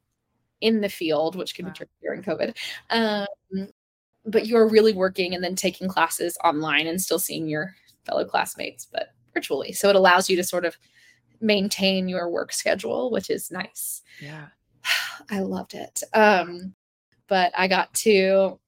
[0.62, 1.72] in the field, which can wow.
[1.72, 2.56] be tricky during COVID.
[2.89, 3.68] Um,
[4.26, 8.86] but you're really working and then taking classes online and still seeing your fellow classmates,
[8.86, 9.72] but virtually.
[9.74, 10.78] So it allows you to sort of
[11.41, 14.02] maintain your work schedule, which is nice.
[14.22, 14.48] Yeah.
[15.30, 16.02] I loved it.
[16.13, 16.74] Um,
[17.28, 18.60] but I got to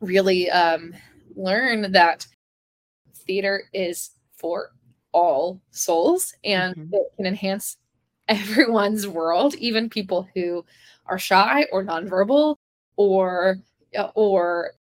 [0.00, 0.94] really um,
[1.36, 2.26] learn that
[3.14, 4.70] theater is for
[5.12, 6.94] all souls and mm-hmm.
[6.94, 7.76] it can enhance
[8.28, 10.64] everyone's world, even people who
[11.06, 12.56] are shy or nonverbal
[12.96, 13.56] or
[13.98, 14.72] uh, or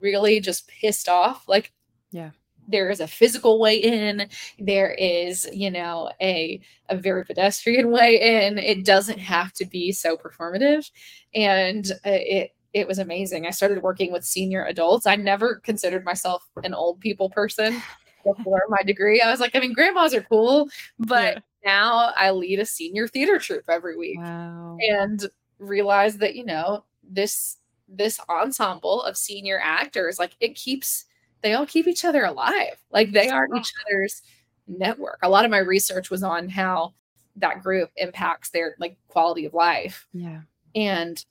[0.00, 1.48] really just pissed off.
[1.48, 1.72] Like,
[2.12, 2.30] yeah,
[2.68, 4.28] there is a physical way in.
[4.58, 8.58] There is, you know, a a very pedestrian way in.
[8.58, 10.90] It doesn't have to be so performative,
[11.34, 13.46] and uh, it it was amazing.
[13.46, 15.06] I started working with senior adults.
[15.06, 17.80] I never considered myself an old people person
[18.24, 19.20] before my degree.
[19.20, 21.40] I was like, I mean, grandmas are cool, but yeah.
[21.64, 24.18] now I lead a senior theater troupe every week.
[24.18, 24.76] Wow.
[24.80, 25.24] And
[25.58, 27.58] realize that, you know, this
[27.88, 31.04] this ensemble of senior actors, like it keeps
[31.42, 32.76] they all keep each other alive.
[32.90, 34.22] Like they are each other's
[34.66, 35.18] network.
[35.22, 36.94] A lot of my research was on how
[37.36, 40.08] that group impacts their like quality of life.
[40.12, 40.40] Yeah.
[40.74, 41.24] And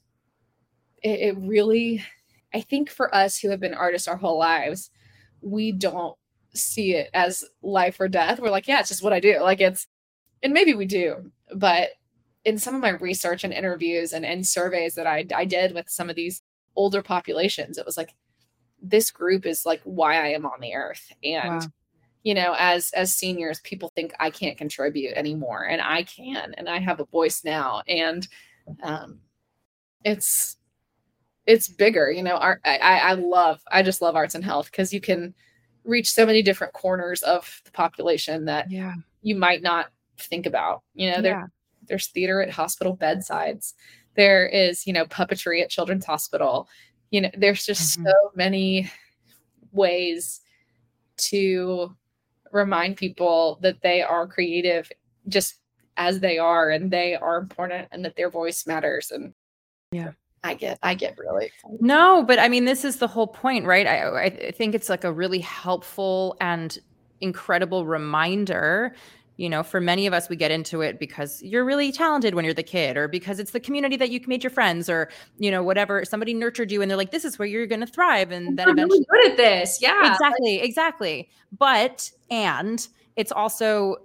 [1.02, 2.04] it, it really,
[2.54, 4.90] I think for us who have been artists our whole lives,
[5.42, 6.18] we don't
[6.54, 8.40] see it as life or death.
[8.40, 9.40] We're like, yeah, it's just what I do.
[9.42, 9.88] Like it's,
[10.42, 11.90] and maybe we do, but
[12.44, 15.90] in some of my research and interviews and, and surveys that I, I did with
[15.90, 16.42] some of these
[16.76, 18.14] older populations, it was like,
[18.82, 21.12] this group is like why I am on the earth.
[21.24, 21.68] And wow
[22.26, 26.68] you know as as seniors people think i can't contribute anymore and i can and
[26.68, 28.28] i have a voice now and
[28.84, 29.20] um
[30.04, 30.58] it's
[31.48, 34.94] it's bigger you know art i i love i just love arts and health because
[34.94, 35.34] you can
[35.84, 38.94] reach so many different corners of the population that yeah.
[39.22, 39.88] you might not
[40.18, 41.52] think about you know there
[41.88, 43.74] there's theater at hospital bedsides.
[44.16, 46.68] There is you know puppetry at children's hospital.
[47.12, 48.08] You know there's just mm-hmm.
[48.08, 48.92] so many
[49.72, 50.42] ways
[51.18, 51.96] to
[52.52, 54.92] remind people that they are creative
[55.28, 55.56] just
[55.98, 59.34] as they are and they are important and that their voice matters and
[59.92, 60.12] yeah
[60.46, 61.82] I get, I get really excited.
[61.82, 63.88] No, but I mean, this is the whole point, right?
[63.88, 66.78] I, I think it's like a really helpful and
[67.22, 68.94] incredible reminder
[69.38, 72.46] you know for many of us we get into it because you're really talented when
[72.46, 75.52] you're the kid or because it's the community that you made your friends or you
[75.52, 78.32] know whatever somebody nurtured you and they're like this is where you're going to thrive
[78.32, 82.86] and then I'm eventually really good at this yeah exactly exactly but and
[83.16, 83.98] it's also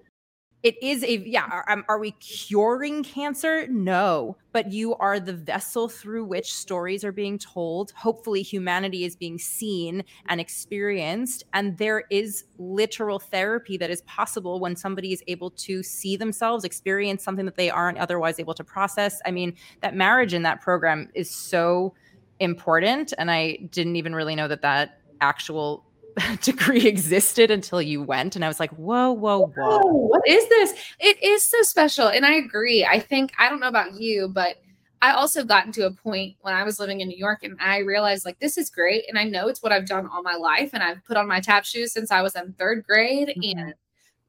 [0.63, 3.67] it is a yeah are, um, are, we curing cancer?
[3.69, 7.93] No but you are the vessel through which stories are being told.
[7.93, 14.61] Hopefully humanity is being seen and experienced and there is literal therapy that is possible
[14.61, 18.65] when somebody is able to see themselves experience something that they aren't otherwise able to
[18.65, 19.21] process.
[19.25, 21.95] I mean that marriage in that program is so
[22.41, 25.85] important and i didn't even really know that that actual
[26.43, 30.75] degree existed until you went and i was like whoa whoa whoa what is this?
[30.99, 32.85] It is so special and i agree.
[32.85, 34.57] I think i don't know about you but
[35.03, 37.79] i also gotten to a point when i was living in new york and i
[37.79, 40.71] realized like this is great and i know it's what i've done all my life
[40.73, 43.59] and i've put on my tap shoes since i was in third grade mm-hmm.
[43.59, 43.75] and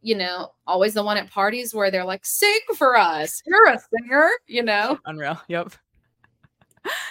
[0.01, 3.41] you know always the one at parties where they're like sing for us.
[3.45, 4.99] You're a singer you know?
[5.05, 5.71] Unreal yep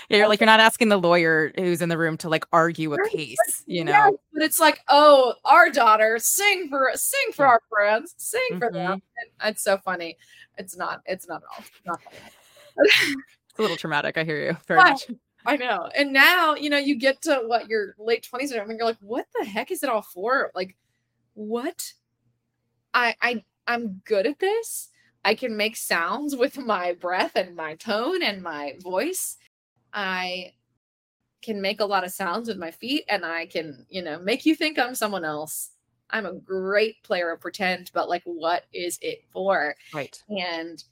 [0.08, 2.92] yeah, you're like you're not asking the lawyer who's in the room to like argue
[2.94, 3.92] a case, you know.
[3.92, 7.50] Yeah, but it's like, oh, our daughter, sing for sing for yeah.
[7.50, 8.58] our friends, sing mm-hmm.
[8.58, 8.98] for them.
[8.98, 9.40] Mm-hmm.
[9.46, 10.16] And it's so funny.
[10.58, 11.02] It's not.
[11.06, 11.64] It's not at all.
[11.64, 12.00] It's not
[12.76, 14.16] it's a little traumatic.
[14.18, 15.10] I hear you very much.
[15.46, 15.88] I know.
[15.96, 18.98] And now, you know, you get to what your late 20s are, and you're like,
[19.00, 20.50] what the heck is it all for?
[20.54, 20.76] Like,
[21.34, 21.92] what?
[22.92, 24.88] I I I'm good at this.
[25.24, 29.36] I can make sounds with my breath and my tone and my voice.
[29.92, 30.52] I
[31.42, 34.44] can make a lot of sounds with my feet and I can, you know, make
[34.44, 35.70] you think I'm someone else.
[36.10, 39.74] I'm a great player of pretend, but like, what is it for?
[39.94, 40.22] Right.
[40.28, 40.82] And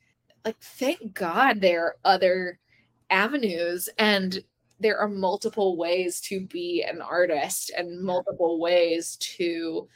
[0.44, 2.58] like, thank God there are other
[3.10, 4.42] avenues and
[4.80, 9.88] there are multiple ways to be an artist and multiple ways to,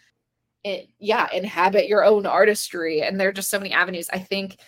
[0.65, 3.03] it, yeah, inhabit your own artistry.
[3.03, 4.11] And there are just so many avenues.
[4.13, 4.59] I think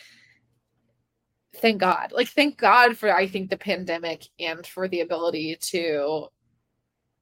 [1.57, 2.13] thank God.
[2.13, 6.29] Like, thank God for, I think, the pandemic and for the ability to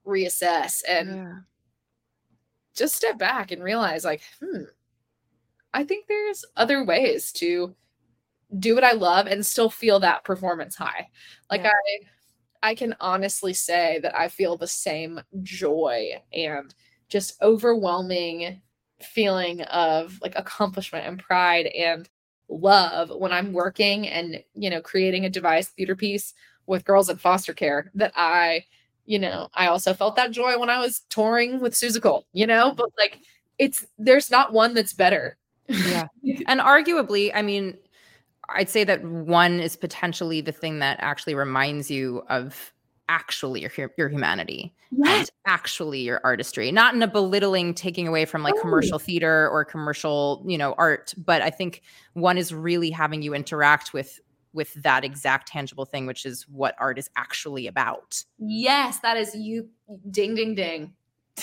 [0.06, 1.32] reassess and yeah.
[2.74, 4.64] just step back and realize, like, hmm,
[5.74, 7.74] I think there's other ways to
[8.58, 11.08] do what I love and still feel that performance high.
[11.50, 11.70] Like, yeah.
[12.62, 16.74] I, I can honestly say that I feel the same joy and
[17.08, 18.62] just overwhelming
[19.02, 22.08] feeling of like accomplishment and pride and
[22.60, 26.34] love when I'm working and, you know, creating a devised theater piece
[26.66, 28.64] with girls in foster care that I,
[29.06, 32.72] you know, I also felt that joy when I was touring with Seussical, you know,
[32.72, 33.18] but like
[33.58, 35.36] it's there's not one that's better.
[35.68, 36.06] Yeah.
[36.46, 37.76] and arguably, I mean,
[38.48, 42.72] I'd say that one is potentially the thing that actually reminds you of
[43.12, 45.18] actually your your humanity yes.
[45.18, 48.60] and actually your artistry not in a belittling taking away from like oh.
[48.62, 51.82] commercial theater or commercial you know art but i think
[52.14, 54.18] one is really having you interact with
[54.54, 59.34] with that exact tangible thing which is what art is actually about yes that is
[59.34, 59.68] you
[60.10, 60.94] ding ding ding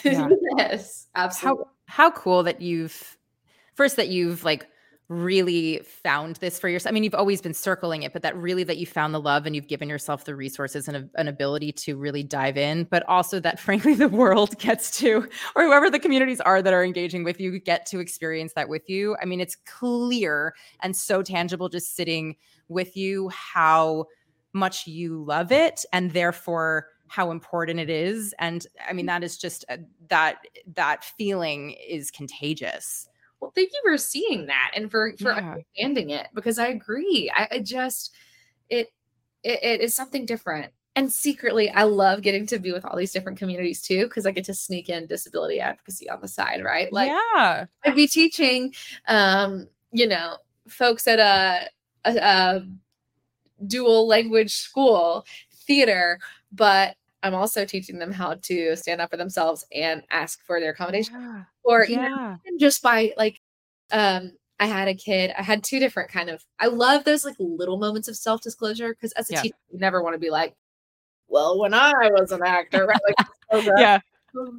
[0.04, 0.28] yeah.
[0.58, 3.16] yes absolutely how, how cool that you've
[3.76, 4.68] first that you've like
[5.10, 6.92] really found this for yourself?
[6.92, 9.46] I mean, you've always been circling it, but that really that you found the love
[9.46, 13.04] and you've given yourself the resources and a, an ability to really dive in, but
[13.08, 17.24] also that frankly the world gets to, or whoever the communities are that are engaging
[17.24, 19.18] with you, get to experience that with you.
[19.22, 22.36] I mean, it's clear and so tangible just sitting
[22.68, 24.06] with you how
[24.54, 29.38] much you love it and therefore how important it is and i mean that is
[29.38, 30.38] just a, that
[30.74, 33.08] that feeling is contagious
[33.40, 35.52] well thank you for seeing that and for for yeah.
[35.52, 37.32] understanding it because i agree.
[37.36, 38.14] I, I just
[38.70, 38.92] it,
[39.44, 40.72] it it is something different.
[40.96, 44.32] And secretly i love getting to be with all these different communities too because i
[44.32, 46.92] get to sneak in disability advocacy on the side right?
[46.92, 47.66] Like yeah.
[47.86, 48.74] I'd be teaching
[49.08, 50.38] um you know
[50.68, 51.70] folks at a,
[52.06, 52.68] a, a
[53.66, 55.26] dual language school
[55.66, 56.20] theater
[56.52, 60.72] but I'm also teaching them how to stand up for themselves and ask for their
[60.72, 61.16] accommodation.
[61.16, 61.44] Yeah.
[61.64, 62.38] Or yeah.
[62.60, 63.42] just by like
[63.92, 67.36] um I had a kid, I had two different kind of I love those like
[67.40, 69.42] little moments of self-disclosure because as a yeah.
[69.42, 70.56] teacher, you never want to be like,
[71.28, 73.00] well, when I was an actor, right?
[73.52, 74.00] Like, yeah.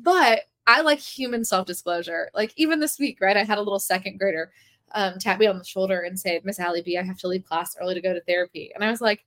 [0.02, 2.30] But I like human self-disclosure.
[2.34, 3.36] Like even this week, right?
[3.36, 4.52] I had a little second grader
[4.92, 7.44] um tap me on the shoulder and say, Miss Alie B, I have to leave
[7.44, 8.72] class early to go to therapy.
[8.74, 9.24] And I was like,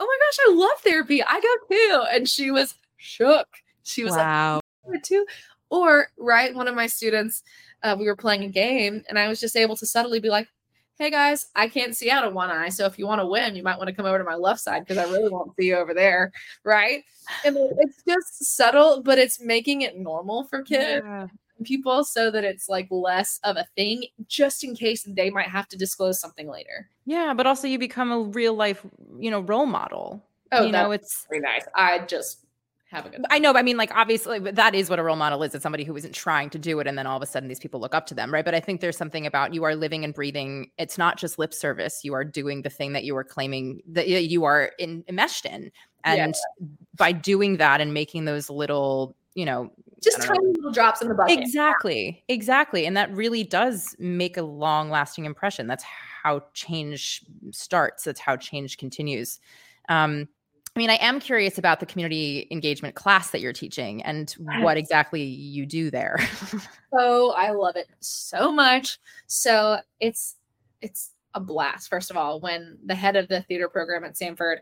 [0.00, 1.22] oh my gosh, I love therapy.
[1.22, 2.04] I go too.
[2.10, 3.48] And she was shook.
[3.82, 4.60] She was wow.
[4.86, 5.26] like, too.
[5.70, 7.42] Or, right, one of my students,
[7.82, 10.48] uh, we were playing a game and I was just able to subtly be like,
[10.96, 12.68] hey guys, I can't see out of one eye.
[12.68, 14.60] So if you want to win, you might want to come over to my left
[14.60, 16.30] side because I really won't see you over there.
[16.64, 17.02] Right.
[17.44, 21.04] And it's just subtle, but it's making it normal for kids.
[21.04, 21.26] Yeah.
[21.64, 25.68] People so that it's like less of a thing, just in case they might have
[25.68, 26.88] to disclose something later.
[27.06, 28.84] Yeah, but also you become a real life,
[29.18, 30.22] you know, role model.
[30.52, 31.64] Oh, you know, it's very nice.
[31.74, 32.44] I just
[32.90, 33.26] have a good time.
[33.30, 35.54] I know, but I mean, like, obviously, that is what a role model is.
[35.54, 36.86] It's somebody who isn't trying to do it.
[36.86, 38.44] And then all of a sudden, these people look up to them, right?
[38.44, 40.70] But I think there's something about you are living and breathing.
[40.78, 42.04] It's not just lip service.
[42.04, 45.72] You are doing the thing that you are claiming that you are in, enmeshed in.
[46.04, 46.66] And yeah.
[46.96, 49.72] by doing that and making those little, you know,
[50.04, 50.50] just tiny know.
[50.50, 51.38] little drops in the bucket.
[51.38, 52.22] Exactly.
[52.28, 52.86] Exactly.
[52.86, 55.66] And that really does make a long lasting impression.
[55.66, 58.04] That's how change starts.
[58.04, 59.40] That's how change continues.
[59.88, 60.28] Um,
[60.76, 64.30] I mean, I am curious about the community engagement class that you're teaching and
[64.60, 66.18] what exactly you do there.
[66.92, 68.98] oh, I love it so much.
[69.26, 70.34] So it's
[70.80, 71.88] it's a blast.
[71.88, 74.58] First of all, when the head of the theater program at Samford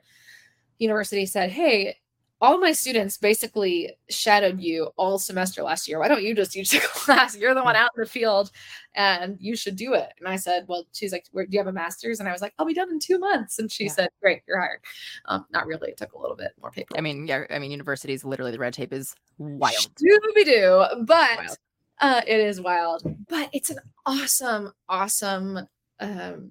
[0.78, 1.96] University said, "Hey,
[2.42, 6.00] all my students basically shadowed you all semester last year.
[6.00, 7.36] Why don't you just teach the class?
[7.36, 8.50] You're the one out in the field
[8.94, 10.12] and you should do it.
[10.18, 12.18] And I said, Well, she's like, Do you have a master's?
[12.18, 13.60] And I was like, I'll be done in two months.
[13.60, 13.92] And she yeah.
[13.92, 14.80] said, Great, you're hired.
[15.26, 15.90] Um, not really.
[15.90, 16.98] It took a little bit more paper.
[16.98, 19.88] I mean, yeah, I mean, universities literally the red tape is wild.
[19.94, 21.56] Scooby Doo, but.
[22.00, 23.04] Uh, it is wild.
[23.28, 25.68] But it's an awesome, awesome
[26.00, 26.50] um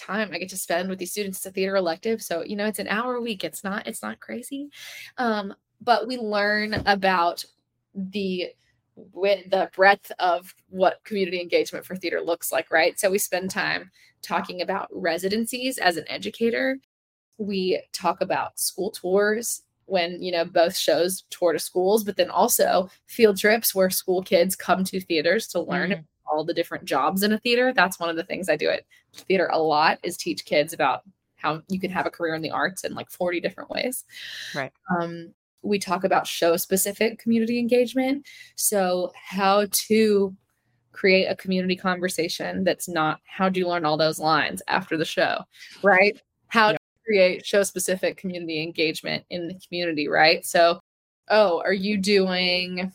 [0.00, 1.38] time I get to spend with these students.
[1.38, 2.22] It's a theater elective.
[2.22, 3.44] So, you know, it's an hour a week.
[3.44, 4.68] It's not, it's not crazy.
[5.18, 7.44] Um, but we learn about
[7.94, 8.50] the
[9.12, 12.98] with the breadth of what community engagement for theater looks like, right?
[13.00, 13.90] So we spend time
[14.22, 16.78] talking about residencies as an educator.
[17.38, 22.30] We talk about school tours when you know both shows tour to schools, but then
[22.30, 26.84] also field trips where school kids come to theaters to learn mm all the different
[26.84, 27.72] jobs in a theater.
[27.74, 31.02] That's one of the things I do at theater a lot is teach kids about
[31.36, 34.04] how you can have a career in the arts in like 40 different ways.
[34.54, 34.72] Right.
[35.00, 38.26] Um, we talk about show specific community engagement.
[38.56, 40.36] So, how to
[40.92, 45.04] create a community conversation that's not how do you learn all those lines after the
[45.04, 45.38] show,
[45.82, 46.20] right?
[46.48, 50.44] How to create show specific community engagement in the community, right?
[50.44, 50.80] So,
[51.28, 52.92] oh, are you doing,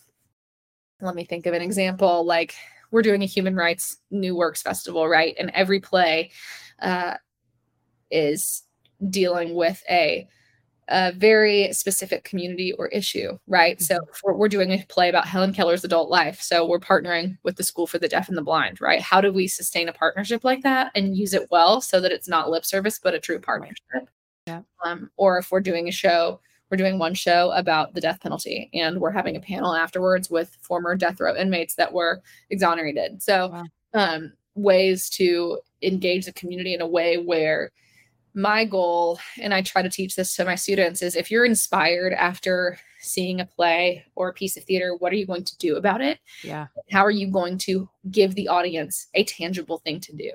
[1.02, 2.56] let me think of an example like
[2.96, 5.36] we're doing a human rights new works festival, right?
[5.38, 6.32] And every play
[6.82, 7.16] uh,
[8.10, 8.64] is
[9.10, 10.30] dealing with a
[10.88, 13.82] a very specific community or issue, right?
[13.82, 14.12] So mm-hmm.
[14.24, 16.40] we're, we're, doing a play about Helen Keller's adult life.
[16.42, 19.02] So we're partnering with the School for the Deaf and the Blind, right?
[19.02, 22.30] How do we sustain a partnership like that and use it well so that it's
[22.30, 24.08] not lip service, but a true partnership?
[24.46, 24.62] Yeah.
[24.86, 26.40] Um, or if we're doing a show
[26.70, 30.58] we're doing one show about the death penalty and we're having a panel afterwards with
[30.62, 33.22] former death row inmates that were exonerated.
[33.22, 33.66] So wow.
[33.94, 37.72] um, ways to engage the community in a way where
[38.38, 42.12] my goal and i try to teach this to my students is if you're inspired
[42.12, 45.78] after seeing a play or a piece of theater what are you going to do
[45.78, 46.20] about it?
[46.44, 46.68] Yeah.
[46.92, 50.32] How are you going to give the audience a tangible thing to do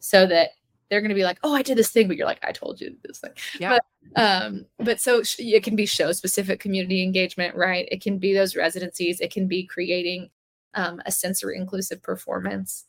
[0.00, 0.50] so that
[0.90, 2.80] they're going to be like, "Oh, I did this thing," but you're like, "I told
[2.80, 3.78] you this thing." Yeah.
[4.14, 7.88] But, um, but so sh- it can be show specific community engagement, right?
[7.90, 9.20] It can be those residencies.
[9.20, 10.30] It can be creating
[10.74, 12.84] um, a sensory inclusive performance.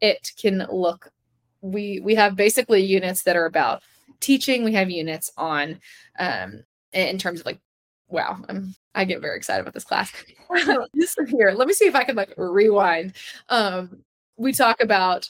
[0.00, 1.10] it can look
[1.62, 3.82] we we have basically units that are about
[4.20, 5.78] teaching we have units on
[6.18, 7.60] um in terms of like
[8.08, 10.12] wow i'm i get very excited about this class
[11.28, 13.12] here let me see if i can like rewind
[13.50, 14.02] um
[14.36, 15.28] we talk about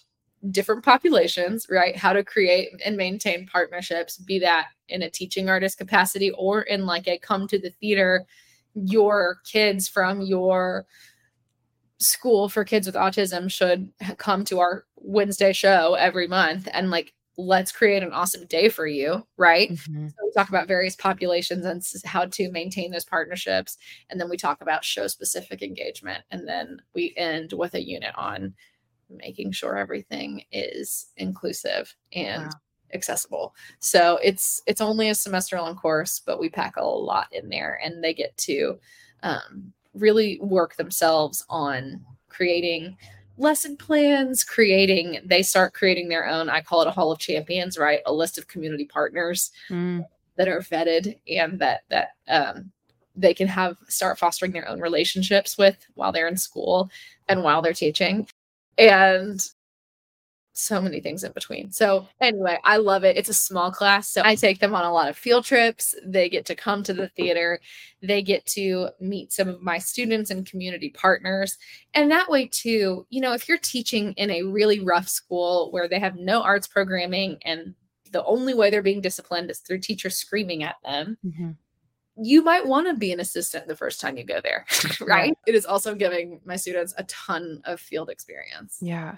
[0.50, 5.76] different populations right how to create and maintain partnerships be that in a teaching artist
[5.76, 8.24] capacity or in like a come to the theater
[8.74, 10.86] your kids from your
[11.98, 17.12] school for kids with autism should come to our Wednesday show every month and like
[17.36, 19.70] let's create an awesome day for you, right?
[19.70, 20.08] Mm-hmm.
[20.08, 23.78] So we talk about various populations and how to maintain those partnerships
[24.10, 28.12] and then we talk about show specific engagement and then we end with a unit
[28.16, 28.54] on
[29.10, 32.50] making sure everything is inclusive and wow.
[32.94, 33.54] accessible.
[33.78, 37.80] So it's it's only a semester long course, but we pack a lot in there
[37.84, 38.78] and they get to
[39.22, 42.96] um, really work themselves on creating
[43.40, 47.78] lesson plans creating they start creating their own i call it a hall of champions
[47.78, 50.04] right a list of community partners mm.
[50.36, 52.70] that are vetted and that that um,
[53.16, 56.90] they can have start fostering their own relationships with while they're in school
[57.28, 58.26] and while they're teaching
[58.78, 59.44] and
[60.52, 61.70] so many things in between.
[61.70, 63.16] So, anyway, I love it.
[63.16, 64.08] It's a small class.
[64.08, 65.94] So, I take them on a lot of field trips.
[66.04, 67.60] They get to come to the theater,
[68.02, 71.56] they get to meet some of my students and community partners.
[71.94, 75.88] And that way, too, you know, if you're teaching in a really rough school where
[75.88, 77.74] they have no arts programming and
[78.12, 81.16] the only way they're being disciplined is through teachers screaming at them.
[81.24, 81.50] Mm-hmm
[82.22, 84.66] you might want to be an assistant the first time you go there,
[85.00, 85.28] right?
[85.46, 85.52] Yeah.
[85.52, 88.78] It is also giving my students a ton of field experience.
[88.80, 89.16] Yeah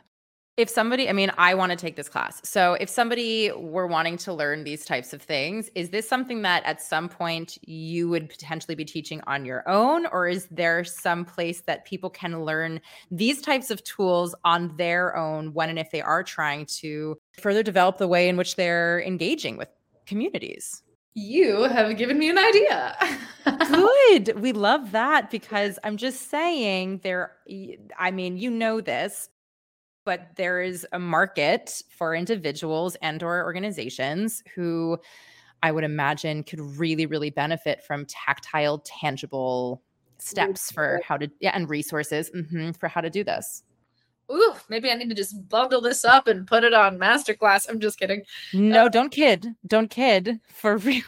[0.59, 4.18] if somebody i mean i want to take this class so if somebody were wanting
[4.18, 8.28] to learn these types of things is this something that at some point you would
[8.28, 12.80] potentially be teaching on your own or is there some place that people can learn
[13.11, 17.62] these types of tools on their own when and if they are trying to further
[17.62, 19.68] develop the way in which they're engaging with
[20.05, 20.82] communities
[21.14, 22.96] you have given me an idea.
[23.68, 24.40] Good.
[24.40, 27.32] We love that because I'm just saying there
[27.98, 29.28] I mean, you know this,
[30.04, 34.98] but there is a market for individuals and or organizations who
[35.62, 39.82] i would imagine could really really benefit from tactile tangible
[40.18, 43.62] steps for how to yeah and resources mm-hmm, for how to do this
[44.30, 47.68] Ooh, maybe I need to just bundle this up and put it on masterclass.
[47.68, 48.22] I'm just kidding.
[48.52, 49.54] No, uh, don't kid.
[49.66, 51.02] Don't kid for real.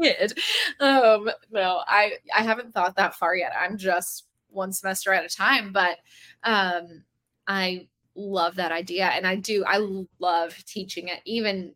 [0.00, 0.38] kid.
[0.80, 3.52] Um, no, I I haven't thought that far yet.
[3.58, 5.98] I'm just one semester at a time, but
[6.44, 7.04] um
[7.46, 9.06] I love that idea.
[9.06, 9.78] And I do, I
[10.18, 11.20] love teaching it.
[11.24, 11.74] Even,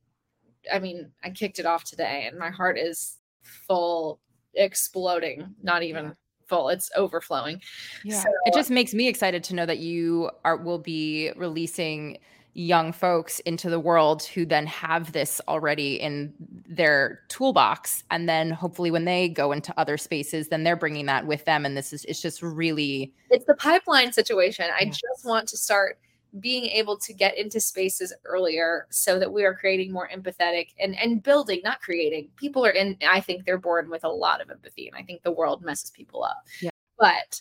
[0.73, 4.21] I mean, I kicked it off today and my heart is full,
[4.55, 6.15] exploding, not even
[6.47, 7.61] full, it's overflowing.
[8.05, 8.21] Yeah.
[8.21, 12.19] So, it just makes me excited to know that you are, will be releasing
[12.57, 16.33] young folks into the world who then have this already in
[16.67, 21.27] their toolbox and then hopefully when they go into other spaces then they're bringing that
[21.27, 25.47] with them and this is it's just really it's the pipeline situation i just want
[25.47, 25.99] to start
[26.41, 30.99] being able to get into spaces earlier so that we are creating more empathetic and
[30.99, 34.51] and building not creating people are in i think they're born with a lot of
[34.51, 36.71] empathy and i think the world messes people up yeah.
[36.99, 37.41] but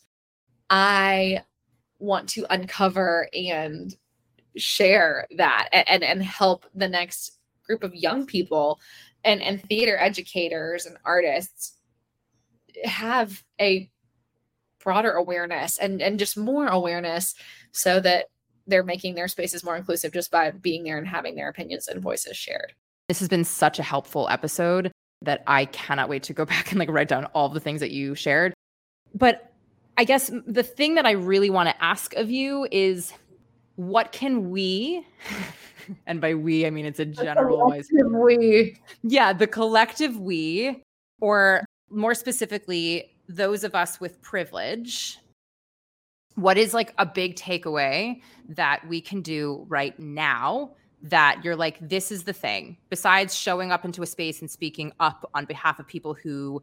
[0.70, 1.42] i
[2.00, 3.96] want to uncover and
[4.56, 8.80] share that and and help the next group of young people
[9.24, 11.74] and and theater educators and artists
[12.84, 13.90] have a
[14.80, 17.34] broader awareness and and just more awareness
[17.72, 18.28] so that
[18.68, 22.02] they're making their spaces more inclusive just by being there and having their opinions and
[22.02, 22.74] voices shared.
[23.08, 24.92] This has been such a helpful episode
[25.22, 27.92] that I cannot wait to go back and like write down all the things that
[27.92, 28.54] you shared.
[29.14, 29.54] But
[29.98, 33.14] I guess the thing that I really want to ask of you is
[33.76, 35.06] what can we
[36.08, 40.82] and by we i mean it's a generalized we yeah the collective we
[41.22, 45.20] or more specifically those of us with privilege
[46.36, 50.72] what is like a big takeaway that we can do right now
[51.02, 52.78] that you're like this is the thing.
[52.90, 56.62] Besides showing up into a space and speaking up on behalf of people who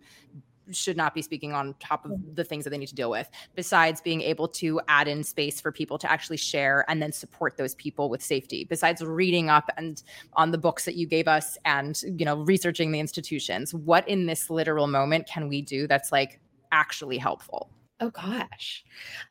[0.70, 3.28] should not be speaking on top of the things that they need to deal with.
[3.54, 7.56] Besides being able to add in space for people to actually share and then support
[7.56, 8.64] those people with safety.
[8.64, 10.02] Besides reading up and
[10.34, 14.26] on the books that you gave us and you know researching the institutions what in
[14.26, 17.70] this literal moment can we do that's like actually helpful
[18.02, 18.84] oh gosh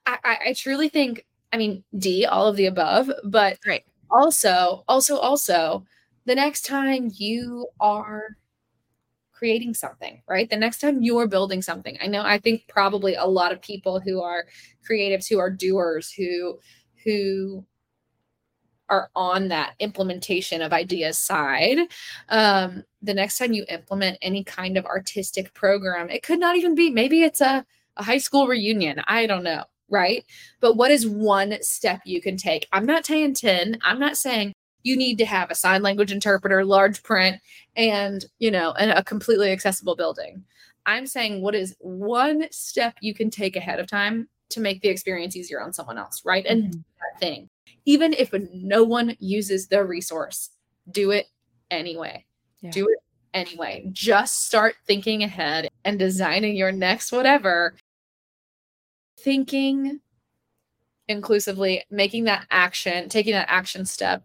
[0.05, 4.83] i i, I truly think i mean d all of the above but right also
[4.87, 5.85] also also
[6.25, 8.37] the next time you are
[9.41, 10.47] creating something, right?
[10.47, 11.97] The next time you're building something.
[11.99, 14.45] I know I think probably a lot of people who are
[14.87, 16.59] creatives, who are doers, who
[17.03, 17.65] who
[18.87, 21.79] are on that implementation of ideas side,
[22.29, 26.75] um, the next time you implement any kind of artistic program, it could not even
[26.75, 27.65] be, maybe it's a,
[27.97, 29.01] a high school reunion.
[29.07, 29.63] I don't know.
[29.89, 30.25] Right.
[30.61, 32.67] But what is one step you can take?
[32.71, 33.79] I'm not saying 10.
[33.83, 37.41] I'm not saying you need to have a sign language interpreter, large print,
[37.75, 40.43] and, you know, and a completely accessible building.
[40.85, 44.89] I'm saying what is one step you can take ahead of time to make the
[44.89, 46.45] experience easier on someone else, right?
[46.45, 46.79] And mm-hmm.
[46.79, 47.49] that thing
[47.85, 50.49] even if no one uses the resource,
[50.91, 51.27] do it
[51.69, 52.25] anyway.
[52.61, 52.71] Yeah.
[52.71, 52.99] Do it
[53.33, 53.87] anyway.
[53.91, 57.75] Just start thinking ahead and designing your next whatever.
[59.19, 59.99] Thinking
[61.07, 64.23] inclusively, making that action, taking that action step.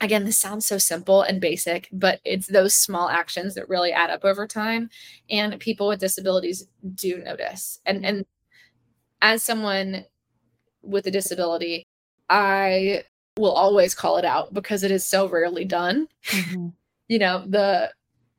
[0.00, 4.10] Again, this sounds so simple and basic, but it's those small actions that really add
[4.10, 4.90] up over time.
[5.30, 7.80] And people with disabilities do notice.
[7.86, 8.26] And and
[9.22, 10.04] as someone
[10.82, 11.86] with a disability,
[12.28, 13.04] I
[13.38, 16.08] will always call it out because it is so rarely done.
[16.26, 16.68] Mm-hmm.
[17.08, 17.92] you know, the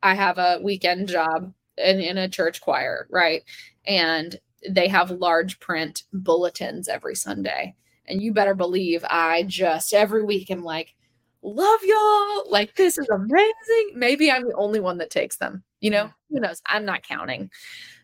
[0.06, 3.43] I have a weekend job in, in a church choir, right?
[3.88, 4.39] And
[4.70, 7.76] they have large print bulletins every Sunday.
[8.08, 10.93] And you better believe I just every week am like,
[11.41, 12.51] love y'all.
[12.51, 13.93] Like, this is amazing.
[13.95, 15.64] Maybe I'm the only one that takes them.
[15.80, 16.62] You know, who knows?
[16.68, 17.49] I'm not counting.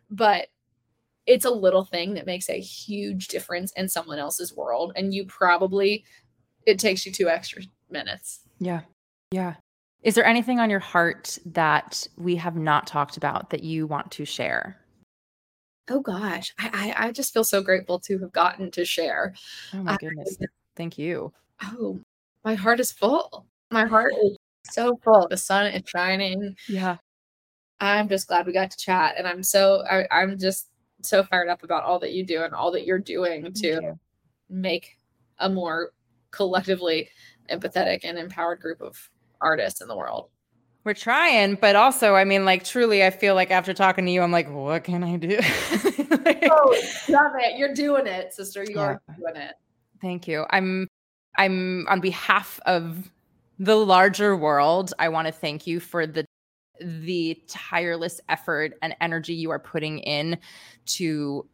[0.09, 0.47] But
[1.27, 5.23] it's a little thing that makes a huge difference in someone else's world and you
[5.27, 6.03] probably
[6.65, 8.81] it takes you two extra minutes yeah
[9.31, 9.53] yeah
[10.03, 14.11] is there anything on your heart that we have not talked about that you want
[14.11, 14.77] to share?
[15.89, 16.53] Oh gosh.
[16.59, 19.33] I i, I just feel so grateful to have gotten to share.
[19.73, 20.37] Oh my goodness.
[20.41, 20.45] I,
[20.75, 21.33] thank you.
[21.63, 21.99] Oh
[22.43, 23.45] my heart is full.
[23.69, 24.37] My heart is
[24.69, 25.27] so full.
[25.29, 26.55] The sun is shining.
[26.67, 26.97] Yeah.
[27.79, 30.67] I'm just glad we got to chat and i'm so I, i'm just
[31.01, 33.97] so fired up about all that you do and all that you're doing to
[34.49, 34.97] make
[35.39, 35.93] a more
[36.29, 37.09] collectively
[37.49, 39.09] empathetic and empowered group of
[39.41, 40.29] artists in the world.
[40.83, 44.21] We're trying, but also, I mean, like, truly, I feel like after talking to you,
[44.21, 45.37] I'm like, what can I do?
[46.25, 47.57] like, oh, love it.
[47.57, 48.63] You're doing it, sister.
[48.63, 48.81] You yeah.
[48.81, 49.53] are doing it.
[50.01, 50.45] Thank you.
[50.49, 50.87] I'm,
[51.37, 53.11] I'm on behalf of
[53.59, 54.91] the larger world.
[54.97, 56.25] I want to thank you for the
[56.83, 60.37] the tireless effort and energy you are putting in
[60.85, 61.47] to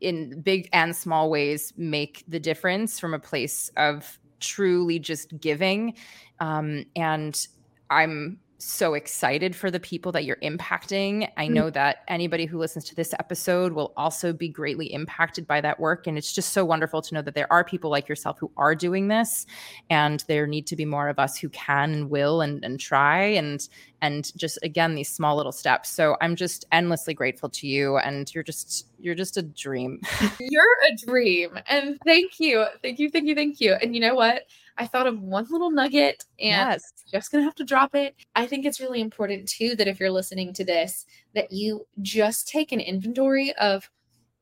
[0.00, 5.94] in big and small ways make the difference from a place of truly just giving
[6.40, 7.46] um, and
[7.90, 11.30] i'm so excited for the people that you're impacting.
[11.36, 11.52] I mm.
[11.52, 15.78] know that anybody who listens to this episode will also be greatly impacted by that
[15.78, 16.06] work.
[16.06, 18.74] And it's just so wonderful to know that there are people like yourself who are
[18.74, 19.46] doing this.
[19.90, 23.22] And there need to be more of us who can and will and, and try
[23.22, 23.66] and
[24.00, 25.90] and just again these small little steps.
[25.90, 27.98] So I'm just endlessly grateful to you.
[27.98, 30.00] And you're just you're just a dream.
[30.40, 31.58] you're a dream.
[31.68, 32.64] And thank you.
[32.82, 33.10] Thank you.
[33.10, 33.34] Thank you.
[33.34, 33.74] Thank you.
[33.74, 34.42] And you know what?
[34.78, 36.92] I thought of one little nugget and yes.
[37.10, 38.14] just gonna have to drop it.
[38.36, 41.04] I think it's really important too that if you're listening to this,
[41.34, 43.90] that you just take an inventory of,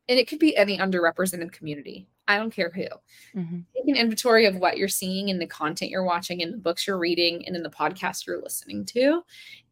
[0.09, 2.07] and it could be any underrepresented community.
[2.29, 2.87] I don't care who.
[3.39, 3.59] Mm-hmm.
[3.75, 6.87] Take an inventory of what you're seeing in the content you're watching, in the books
[6.87, 9.23] you're reading, and in the podcast you're listening to,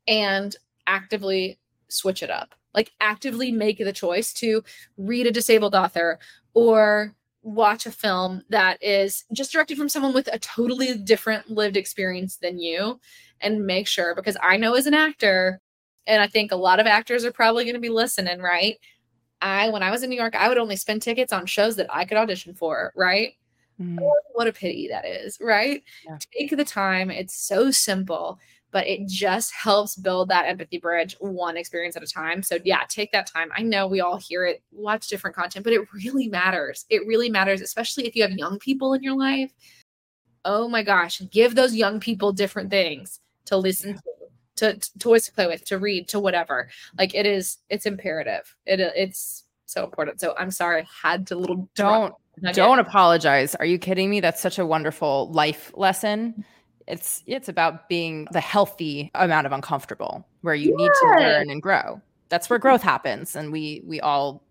[0.09, 0.57] and
[0.87, 1.59] actively
[1.89, 2.55] switch it up.
[2.75, 4.65] Like actively make the choice to
[4.97, 6.19] read a disabled author
[6.55, 11.77] or watch a film that is just directed from someone with a totally different lived
[11.77, 12.99] experience than you
[13.41, 15.61] and make sure because I know as an actor
[16.07, 18.77] and I think a lot of actors are probably going to be listening, right?
[19.43, 21.95] I when I was in New York, I would only spend tickets on shows that
[21.95, 23.35] I could audition for, right?
[23.79, 23.99] Mm.
[24.01, 25.83] Oh, what a pity that is, right?
[26.07, 26.19] Yeah.
[26.33, 27.11] Take the time.
[27.11, 28.39] It's so simple
[28.75, 32.43] but it just helps build that empathy bridge one experience at a time.
[32.43, 33.51] So, yeah, take that time.
[33.57, 36.85] I know we all hear it, watch different content, but it really matters.
[36.91, 39.53] It really matters, especially if you have young people in your life.
[40.45, 45.27] Oh my gosh, give those young people different things to listen to, to, to toys
[45.27, 46.69] to play with, to read, to whatever.
[46.99, 48.57] Like it is, it's imperative.
[48.67, 50.21] It it's so important.
[50.21, 52.13] So I'm sorry, I had to little don't
[52.53, 53.55] don't apologize.
[53.55, 54.19] Are you kidding me?
[54.19, 56.45] That's such a wonderful life lesson
[56.87, 61.63] it's it's about being the healthy amount of uncomfortable where you need to learn and
[61.63, 62.01] grow.
[62.29, 64.43] That's where growth happens and we we all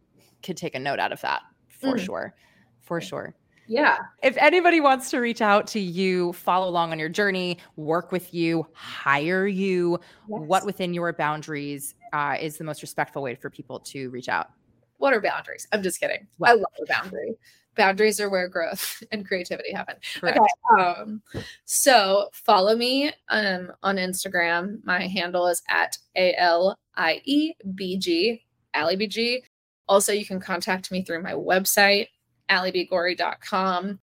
[0.41, 1.99] could take a note out of that for mm.
[1.99, 2.33] sure
[2.81, 3.35] for sure.
[3.67, 3.97] Yeah.
[4.21, 8.33] If anybody wants to reach out to you follow along on your journey work with
[8.33, 9.99] you hire you yes.
[10.27, 14.49] what within your boundaries uh, is the most respectful way for people to reach out?
[14.97, 15.67] What are boundaries?
[15.71, 16.27] I'm just kidding.
[16.37, 17.35] Well, i love a boundary
[17.75, 19.95] boundaries are where growth and creativity happen.
[20.19, 20.39] Correct.
[20.39, 20.83] Okay.
[20.83, 21.21] Um,
[21.65, 24.83] so follow me um, on Instagram.
[24.83, 28.43] My handle is at A L I E B G,
[28.73, 29.39] Alie BG.
[29.87, 32.07] Also, you can contact me through my website,
[32.49, 33.99] aliebgorrie.com.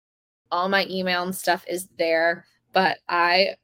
[0.52, 2.46] All my email and stuff is there.
[2.74, 3.56] but I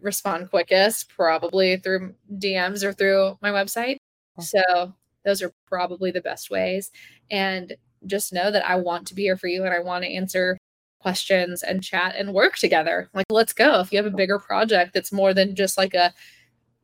[0.00, 3.96] respond quickest probably through DMs or through my website.
[4.40, 6.90] So those are probably the best ways.
[7.30, 7.74] And
[8.06, 10.58] just know that I want to be here for you and I want to answer
[11.00, 13.08] questions and chat and work together.
[13.14, 13.80] Like, let's go.
[13.80, 16.12] If you have a bigger project that's more than just like a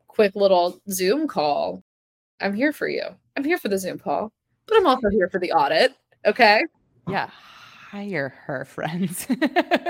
[0.07, 1.83] quick little Zoom call,
[2.39, 3.03] I'm here for you.
[3.35, 4.31] I'm here for the Zoom call,
[4.67, 5.93] but I'm also here for the audit.
[6.25, 6.63] Okay.
[7.07, 7.29] Yeah.
[7.89, 9.27] Hire her, friends.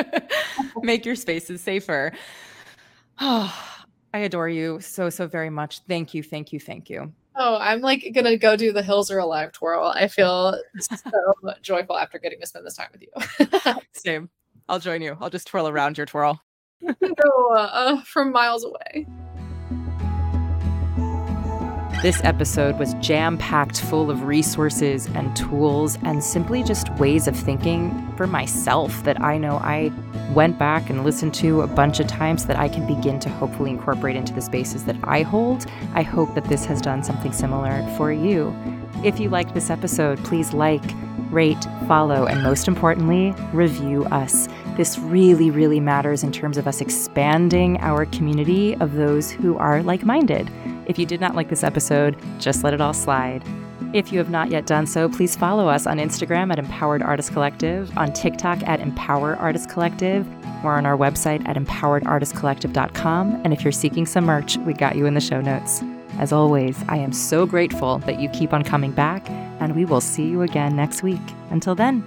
[0.81, 2.11] Make your spaces safer.
[3.19, 3.53] Oh,
[4.15, 5.79] I adore you so, so very much.
[5.87, 6.21] Thank you.
[6.21, 6.59] Thank you.
[6.59, 7.11] Thank you.
[7.35, 9.91] Oh, I'm like gonna go do the hills are alive twirl.
[9.95, 13.73] I feel so joyful after getting to spend this time with you.
[13.93, 14.29] Same.
[14.69, 15.17] I'll join you.
[15.19, 16.39] I'll just twirl around your twirl.
[17.01, 19.07] Go uh, from miles away.
[22.03, 27.33] This episode was jam packed full of resources and tools and simply just ways of
[27.33, 29.89] thinking for myself that I know I
[30.33, 33.69] went back and listened to a bunch of times that I can begin to hopefully
[33.69, 35.65] incorporate into the spaces that I hold.
[35.93, 38.53] I hope that this has done something similar for you.
[39.03, 40.83] If you liked this episode, please like,
[41.29, 44.47] rate, follow, and most importantly, review us.
[44.77, 49.83] This really, really matters in terms of us expanding our community of those who are
[49.83, 50.49] like minded.
[50.85, 53.43] If you did not like this episode, just let it all slide.
[53.93, 57.31] If you have not yet done so, please follow us on Instagram at Empowered Artist
[57.31, 60.27] Collective, on TikTok at Empower Artist Collective,
[60.63, 63.41] or on our website at empoweredartistcollective.com.
[63.43, 65.83] And if you're seeking some merch, we got you in the show notes.
[66.19, 70.01] As always, I am so grateful that you keep on coming back, and we will
[70.01, 71.21] see you again next week.
[71.49, 72.03] Until then,